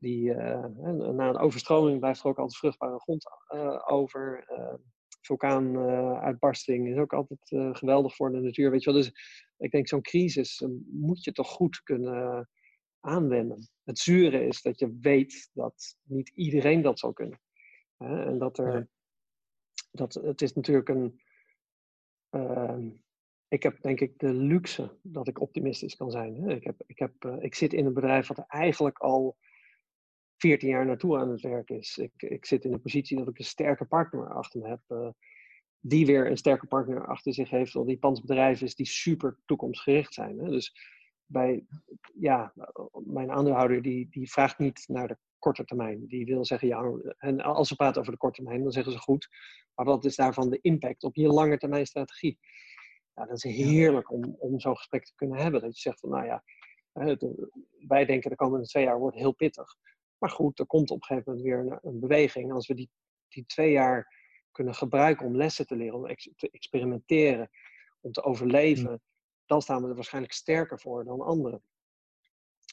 die, 0.00 0.34
uh, 0.34 0.64
na 1.12 1.28
een 1.28 1.38
overstroming 1.38 1.98
blijft 1.98 2.20
er 2.20 2.26
ook 2.26 2.38
altijd 2.38 2.58
vruchtbare 2.58 3.00
grond 3.00 3.26
uh, 3.54 3.82
over. 3.86 4.46
Uh, 4.50 4.74
vulkaanuitbarsting 5.20 6.88
is 6.88 6.96
ook 6.96 7.12
altijd 7.12 7.76
geweldig 7.76 8.14
voor 8.14 8.32
de 8.32 8.40
natuur. 8.40 8.70
Weet 8.70 8.82
je 8.82 8.92
wel. 8.92 9.00
Dus 9.00 9.12
ik 9.58 9.70
denk, 9.70 9.88
zo'n 9.88 10.02
crisis 10.02 10.64
moet 10.90 11.24
je 11.24 11.32
toch 11.32 11.48
goed 11.48 11.82
kunnen 11.82 12.48
aanwenden. 13.00 13.68
Het 13.84 13.98
zure 13.98 14.46
is 14.46 14.62
dat 14.62 14.78
je 14.78 14.98
weet 15.00 15.50
dat 15.52 15.96
niet 16.02 16.28
iedereen 16.28 16.82
dat 16.82 16.98
zal 16.98 17.12
kunnen. 17.12 17.40
En 17.98 18.38
dat 18.38 18.58
er, 18.58 18.88
dat, 19.90 20.14
het 20.14 20.42
is 20.42 20.54
natuurlijk 20.54 20.88
een, 20.88 21.20
uh, 22.30 22.78
ik 23.48 23.62
heb 23.62 23.82
denk 23.82 24.00
ik 24.00 24.18
de 24.18 24.34
luxe 24.34 24.98
dat 25.02 25.28
ik 25.28 25.40
optimistisch 25.40 25.96
kan 25.96 26.10
zijn. 26.10 26.48
Ik, 26.48 26.64
heb, 26.64 26.82
ik, 26.86 26.98
heb, 26.98 27.24
uh, 27.24 27.42
ik 27.42 27.54
zit 27.54 27.72
in 27.72 27.86
een 27.86 27.94
bedrijf 27.94 28.26
wat 28.26 28.44
eigenlijk 28.46 28.98
al 28.98 29.36
14 30.40 30.68
jaar 30.68 30.86
naartoe 30.86 31.18
aan 31.18 31.30
het 31.30 31.40
werk 31.40 31.70
is. 31.70 31.98
Ik, 31.98 32.12
ik 32.16 32.46
zit 32.46 32.64
in 32.64 32.72
een 32.72 32.82
positie 32.82 33.18
dat 33.18 33.28
ik 33.28 33.38
een 33.38 33.44
sterke 33.44 33.84
partner 33.84 34.34
achter 34.34 34.60
me 34.60 34.68
heb. 34.68 34.80
Uh, 34.88 35.08
die 35.80 36.06
weer 36.06 36.30
een 36.30 36.36
sterke 36.36 36.66
partner 36.66 37.06
achter 37.06 37.34
zich 37.34 37.50
heeft. 37.50 37.74
Al 37.74 37.84
die 37.84 37.98
pantsbedrijven 37.98 38.66
is 38.66 38.74
die 38.74 38.86
super 38.86 39.38
toekomstgericht 39.44 40.14
zijn. 40.14 40.38
Hè? 40.38 40.50
Dus 40.50 40.74
bij, 41.26 41.66
ja, 42.14 42.52
mijn 43.04 43.30
aandeelhouder 43.30 43.82
die, 43.82 44.08
die 44.10 44.30
vraagt 44.30 44.58
niet 44.58 44.84
naar 44.88 45.08
de 45.08 45.18
korte 45.38 45.64
termijn. 45.64 46.06
Die 46.06 46.24
wil 46.24 46.44
zeggen, 46.44 46.68
ja, 46.68 46.92
en 47.18 47.40
als 47.40 47.68
ze 47.68 47.76
praten 47.76 48.00
over 48.00 48.12
de 48.12 48.18
korte 48.18 48.42
termijn, 48.42 48.62
dan 48.62 48.72
zeggen 48.72 48.92
ze 48.92 48.98
goed. 48.98 49.28
Maar 49.74 49.86
wat 49.86 50.04
is 50.04 50.16
daarvan 50.16 50.50
de 50.50 50.58
impact 50.60 51.02
op 51.02 51.14
je 51.14 51.28
lange 51.28 51.58
termijn 51.58 51.86
strategie? 51.86 52.38
Ja, 53.14 53.26
dat 53.26 53.44
is 53.44 53.56
heerlijk 53.56 54.10
om, 54.10 54.36
om 54.38 54.60
zo'n 54.60 54.76
gesprek 54.76 55.04
te 55.04 55.14
kunnen 55.14 55.38
hebben. 55.38 55.60
Dat 55.60 55.74
je 55.74 55.80
zegt 55.80 56.00
van, 56.00 56.10
nou 56.10 56.24
ja, 56.24 56.42
wij 57.86 58.04
denken 58.04 58.30
de 58.30 58.36
komende 58.36 58.66
twee 58.66 58.84
jaar 58.84 58.98
wordt 58.98 59.16
heel 59.16 59.34
pittig. 59.34 59.76
Maar 60.20 60.30
goed, 60.30 60.58
er 60.58 60.66
komt 60.66 60.90
op 60.90 60.96
een 60.96 61.04
gegeven 61.04 61.32
moment 61.32 61.48
weer 61.48 61.58
een, 61.58 61.78
een 61.82 62.00
beweging. 62.00 62.52
Als 62.52 62.66
we 62.66 62.74
die, 62.74 62.90
die 63.28 63.46
twee 63.46 63.72
jaar 63.72 64.18
kunnen 64.52 64.74
gebruiken 64.74 65.26
om 65.26 65.36
lessen 65.36 65.66
te 65.66 65.76
leren, 65.76 65.94
om 65.94 66.06
te 66.36 66.50
experimenteren, 66.50 67.50
om 68.00 68.12
te 68.12 68.22
overleven, 68.22 69.02
dan 69.46 69.62
staan 69.62 69.82
we 69.82 69.88
er 69.88 69.94
waarschijnlijk 69.94 70.34
sterker 70.34 70.80
voor 70.80 71.04
dan 71.04 71.20
anderen. 71.20 71.62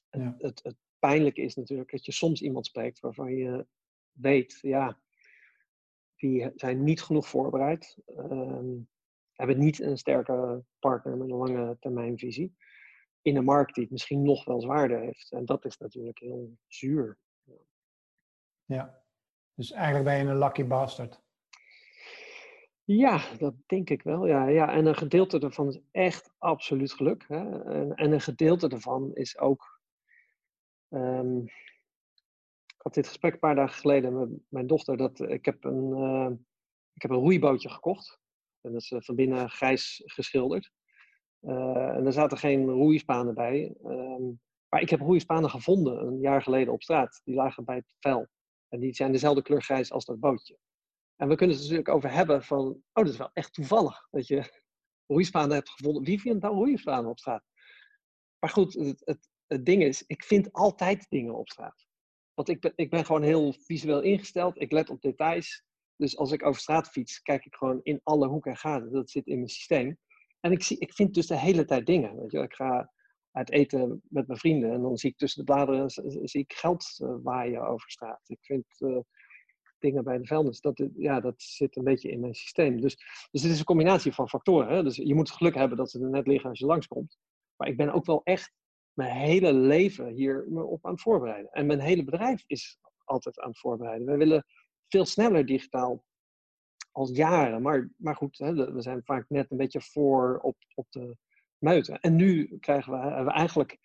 Ja. 0.09 0.35
Het, 0.37 0.63
het, 0.63 0.75
pijnlijke 0.99 1.41
is 1.41 1.55
natuurlijk 1.55 1.91
dat 1.91 2.05
je 2.05 2.11
soms 2.11 2.41
iemand 2.41 2.65
spreekt 2.65 2.99
waarvan 2.99 3.35
je 3.35 3.67
weet, 4.11 4.57
ja, 4.61 4.99
die 6.15 6.51
zijn 6.55 6.83
niet 6.83 7.01
genoeg 7.01 7.27
voorbereid, 7.27 7.97
um, 8.17 8.89
hebben 9.33 9.57
niet 9.57 9.79
een 9.79 9.97
sterke 9.97 10.63
partner 10.79 11.17
met 11.17 11.29
een 11.29 11.35
lange 11.35 11.77
termijnvisie 11.79 12.55
in 13.27 13.35
een 13.35 13.43
markt 13.43 13.73
die 13.73 13.83
het 13.83 13.91
misschien 13.91 14.23
nog 14.23 14.45
wel 14.45 14.61
zwaarder 14.61 14.99
heeft. 14.99 15.31
En 15.31 15.45
dat 15.45 15.65
is 15.65 15.77
natuurlijk 15.77 16.19
heel 16.19 16.57
zuur. 16.67 17.17
Ja, 18.67 19.01
dus 19.53 19.71
eigenlijk 19.71 20.05
ben 20.05 20.17
je 20.17 20.23
een 20.23 20.37
lucky 20.37 20.65
bastard. 20.65 21.21
Ja, 22.83 23.21
dat 23.37 23.53
denk 23.65 23.89
ik 23.89 24.03
wel. 24.03 24.27
Ja, 24.27 24.47
ja. 24.47 24.73
En 24.73 24.85
een 24.85 24.95
gedeelte 24.95 25.39
daarvan 25.39 25.67
is 25.67 25.79
echt 25.91 26.33
absoluut 26.37 26.93
geluk. 26.93 27.25
Hè? 27.27 27.63
En, 27.63 27.95
en 27.95 28.11
een 28.11 28.21
gedeelte 28.21 28.67
daarvan 28.67 29.15
is 29.15 29.37
ook. 29.37 29.81
Um, 30.89 31.43
ik 32.65 32.81
had 32.83 32.93
dit 32.93 33.07
gesprek 33.07 33.33
een 33.33 33.39
paar 33.39 33.55
dagen 33.55 33.79
geleden 33.79 34.19
met 34.19 34.29
mijn 34.47 34.67
dochter. 34.67 34.97
Dat, 34.97 35.19
ik, 35.19 35.45
heb 35.45 35.63
een, 35.63 35.89
uh, 35.89 36.29
ik 36.93 37.01
heb 37.01 37.11
een 37.11 37.17
roeibootje 37.17 37.69
gekocht. 37.69 38.19
En 38.61 38.71
dat 38.71 38.81
is 38.81 38.91
uh, 38.91 39.01
van 39.01 39.15
binnen 39.15 39.49
grijs 39.49 40.01
geschilderd. 40.05 40.71
Uh, 41.41 41.95
en 41.95 42.05
er 42.05 42.13
zaten 42.13 42.37
geen 42.37 42.69
roeispanen 42.69 43.33
bij. 43.33 43.75
Um, 43.85 44.39
maar 44.69 44.81
ik 44.81 44.89
heb 44.89 44.99
roeispanen 44.99 45.49
gevonden 45.49 46.07
een 46.07 46.19
jaar 46.19 46.41
geleden 46.41 46.73
op 46.73 46.83
straat. 46.83 47.21
Die 47.23 47.35
lagen 47.35 47.65
bij 47.65 47.75
het 47.75 47.93
vel. 47.99 48.27
En 48.69 48.79
die 48.79 48.93
zijn 48.93 49.11
dezelfde 49.11 49.41
kleur 49.41 49.63
grijs 49.63 49.91
als 49.91 50.05
dat 50.05 50.19
bootje. 50.19 50.57
En 51.15 51.27
we 51.27 51.35
kunnen 51.35 51.55
het 51.55 51.63
natuurlijk 51.63 51.95
over 51.95 52.11
hebben 52.11 52.43
van, 52.43 52.65
oh, 52.67 52.83
dat 52.93 53.07
is 53.09 53.17
wel 53.17 53.29
echt 53.33 53.53
toevallig 53.53 54.07
dat 54.11 54.27
je 54.27 54.61
roeispanen 55.05 55.55
hebt 55.55 55.69
gevonden. 55.69 56.03
Wie 56.03 56.21
vindt 56.21 56.41
nou 56.41 56.55
roeispanen 56.55 57.09
op 57.09 57.19
straat? 57.19 57.43
Maar 58.39 58.49
goed, 58.49 58.73
het, 58.73 59.01
het, 59.05 59.29
het, 59.47 59.65
ding 59.65 59.83
is, 59.83 60.03
ik 60.07 60.23
vind 60.23 60.53
altijd 60.53 61.09
dingen 61.09 61.35
op 61.35 61.49
straat. 61.49 61.87
Want 62.33 62.49
ik 62.49 62.59
ben, 62.59 62.73
ik 62.75 62.89
ben 62.89 63.05
gewoon 63.05 63.23
heel 63.23 63.53
visueel 63.53 64.01
ingesteld, 64.01 64.61
ik 64.61 64.71
let 64.71 64.89
op 64.89 65.01
details. 65.01 65.63
Dus 65.95 66.17
als 66.17 66.31
ik 66.31 66.45
over 66.45 66.61
straat 66.61 66.89
fiets, 66.89 67.21
kijk 67.21 67.45
ik 67.45 67.55
gewoon 67.55 67.79
in 67.83 67.99
alle 68.03 68.27
hoeken 68.27 68.51
en 68.51 68.57
gaten. 68.57 68.91
Dat 68.91 69.09
zit 69.09 69.27
in 69.27 69.35
mijn 69.35 69.49
systeem. 69.49 69.97
En 70.39 70.51
ik, 70.51 70.63
zie, 70.63 70.79
ik 70.79 70.93
vind 70.93 71.13
dus 71.13 71.27
de 71.27 71.39
hele 71.39 71.65
tijd 71.65 71.85
dingen. 71.85 72.15
Weet 72.15 72.31
je? 72.31 72.39
Ik 72.39 72.53
ga 72.53 72.91
uit 73.37 73.51
eten 73.51 74.01
met 74.09 74.27
mijn 74.27 74.39
vrienden 74.39 74.71
en 74.71 74.81
dan 74.81 74.97
zie 74.97 75.09
ik 75.09 75.17
tussen 75.17 75.45
de 75.45 75.53
bladeren 75.53 75.89
zie 76.23 76.41
ik 76.41 76.53
geld 76.53 76.99
uh, 77.03 77.15
waaien 77.23 77.67
over 77.67 77.89
straat. 77.91 78.21
Ik 78.25 78.39
vind... 78.41 78.65
Uh, 78.79 78.99
dingen 79.79 80.03
bij 80.03 80.17
de 80.17 80.25
vuilnis. 80.25 80.61
Dat, 80.61 80.83
ja, 80.95 81.19
dat 81.19 81.41
zit 81.41 81.75
een 81.75 81.83
beetje 81.83 82.09
in 82.09 82.19
mijn 82.19 82.33
systeem. 82.33 82.81
Dus, 82.81 82.95
dus 83.31 83.41
het 83.41 83.51
is 83.51 83.59
een 83.59 83.65
combinatie 83.65 84.13
van 84.13 84.29
factoren. 84.29 84.75
Hè? 84.75 84.83
Dus 84.83 84.95
je 84.95 85.15
moet 85.15 85.31
geluk 85.31 85.55
hebben 85.55 85.77
dat 85.77 85.91
ze 85.91 85.99
er 85.99 86.09
net 86.09 86.27
liggen 86.27 86.49
als 86.49 86.59
je 86.59 86.65
langskomt. 86.65 87.17
Maar 87.55 87.67
ik 87.67 87.77
ben 87.77 87.93
ook 87.93 88.05
wel 88.05 88.21
echt 88.23 88.53
mijn 88.93 89.15
hele 89.15 89.53
leven 89.53 90.07
hier 90.07 90.45
op 90.45 90.85
aan 90.85 90.91
het 90.91 91.01
voorbereiden. 91.01 91.51
En 91.51 91.65
mijn 91.65 91.79
hele 91.79 92.03
bedrijf 92.03 92.43
is 92.47 92.79
altijd 93.03 93.39
aan 93.39 93.49
het 93.49 93.59
voorbereiden. 93.59 94.07
We 94.07 94.17
willen 94.17 94.45
veel 94.87 95.05
sneller 95.05 95.45
digitaal 95.45 96.03
al 96.91 97.11
jaren. 97.11 97.61
Maar, 97.61 97.89
maar 97.97 98.15
goed, 98.15 98.37
hè, 98.37 98.73
we 98.73 98.81
zijn 98.81 99.03
vaak 99.03 99.29
net 99.29 99.51
een 99.51 99.57
beetje 99.57 99.81
voor 99.81 100.39
op, 100.41 100.57
op 100.75 100.87
de 100.89 101.17
En 101.59 102.15
nu 102.15 102.57
krijgen 102.59 102.91
we, 102.91 102.97
hebben 102.97 103.25
we 103.25 103.31
eigenlijk 103.31 103.77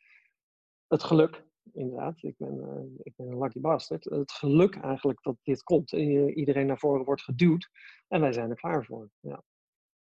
het 0.87 1.03
geluk, 1.03 1.45
inderdaad, 1.73 2.23
ik 2.23 2.35
ben, 2.39 2.57
uh, 2.57 3.01
ik 3.03 3.13
ben 3.17 3.27
een 3.27 3.39
lucky 3.39 3.61
bastard, 3.61 4.05
het 4.05 4.33
geluk 4.33 4.77
eigenlijk 4.77 5.23
dat 5.23 5.37
dit 5.43 5.63
komt. 5.63 5.93
iedereen 5.93 6.67
naar 6.67 6.79
voren 6.79 7.05
wordt 7.05 7.23
geduwd 7.23 7.71
en 8.09 8.21
wij 8.21 8.33
zijn 8.33 8.51
er 8.51 8.57
klaar 8.57 8.85
voor. 8.85 9.11
Ja. 9.21 9.43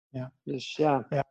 Ja. 0.09 0.33
Dus 0.42 0.77
ja. 0.77 1.07
ja. 1.09 1.31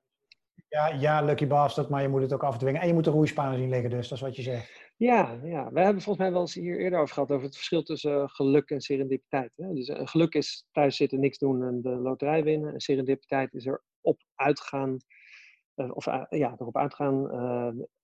Ja, 0.70 0.88
ja, 0.88 1.22
lucky 1.22 1.48
bastard, 1.48 1.90
maar 1.90 2.02
je 2.02 2.08
moet 2.08 2.22
het 2.22 2.34
ook 2.34 2.44
afdwingen. 2.44 2.82
En 2.82 2.88
je 2.88 2.94
moet 2.94 3.04
de 3.04 3.10
roeispanen 3.10 3.58
zien 3.58 3.70
liggen, 3.70 3.90
dus 3.90 4.08
dat 4.08 4.18
is 4.18 4.24
wat 4.24 4.36
je 4.36 4.42
zegt. 4.42 4.92
Ja, 4.96 5.40
ja, 5.44 5.72
we 5.72 5.80
hebben 5.80 6.02
volgens 6.02 6.18
mij 6.18 6.32
wel 6.32 6.42
eens 6.42 6.54
hier 6.54 6.80
eerder 6.80 7.00
over 7.00 7.14
gehad 7.14 7.32
over 7.32 7.46
het 7.46 7.56
verschil 7.56 7.84
tussen 7.84 8.22
eh, 8.22 8.30
geluk 8.30 8.70
en 8.70 8.82
serendipiteit. 8.82 9.54
Hè? 9.56 9.74
Dus 9.74 9.88
uh, 9.88 10.08
geluk 10.08 10.34
is 10.34 10.66
thuis 10.72 10.96
zitten, 10.96 11.20
niks 11.20 11.38
doen 11.38 11.64
en 11.64 11.82
de 11.82 11.90
loterij 11.90 12.44
winnen. 12.44 12.74
En 12.74 12.80
serendipiteit 12.80 13.54
is 13.54 13.66
er 13.66 13.84
op 14.02 14.22
uitgaan, 14.36 14.98
of 15.88 16.06
ja, 16.30 16.56
erop 16.60 16.78
uitgaan, 16.78 17.30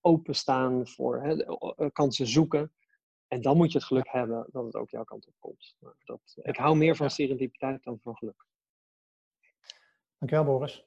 openstaan 0.02 0.88
voor 0.88 1.22
hè, 1.22 1.92
kansen 1.92 2.28
zoeken. 2.28 2.74
En 3.28 3.42
dan 3.42 3.58
moet 3.58 3.72
je 3.72 3.78
het 3.78 3.88
geluk 3.88 4.08
hebben 4.10 4.48
dat 4.52 4.66
het 4.66 4.76
ook 4.76 4.90
jouw 4.90 5.04
kant 5.04 5.28
op 5.28 5.34
komt. 5.40 5.76
Dat, 6.04 6.38
ik 6.42 6.56
hou 6.56 6.78
meer 6.78 6.96
van 6.96 7.10
serendipiteit 7.10 7.84
dan 7.84 8.00
van 8.00 8.16
geluk. 8.16 8.46
Dankjewel, 10.18 10.46
Boris. 10.46 10.86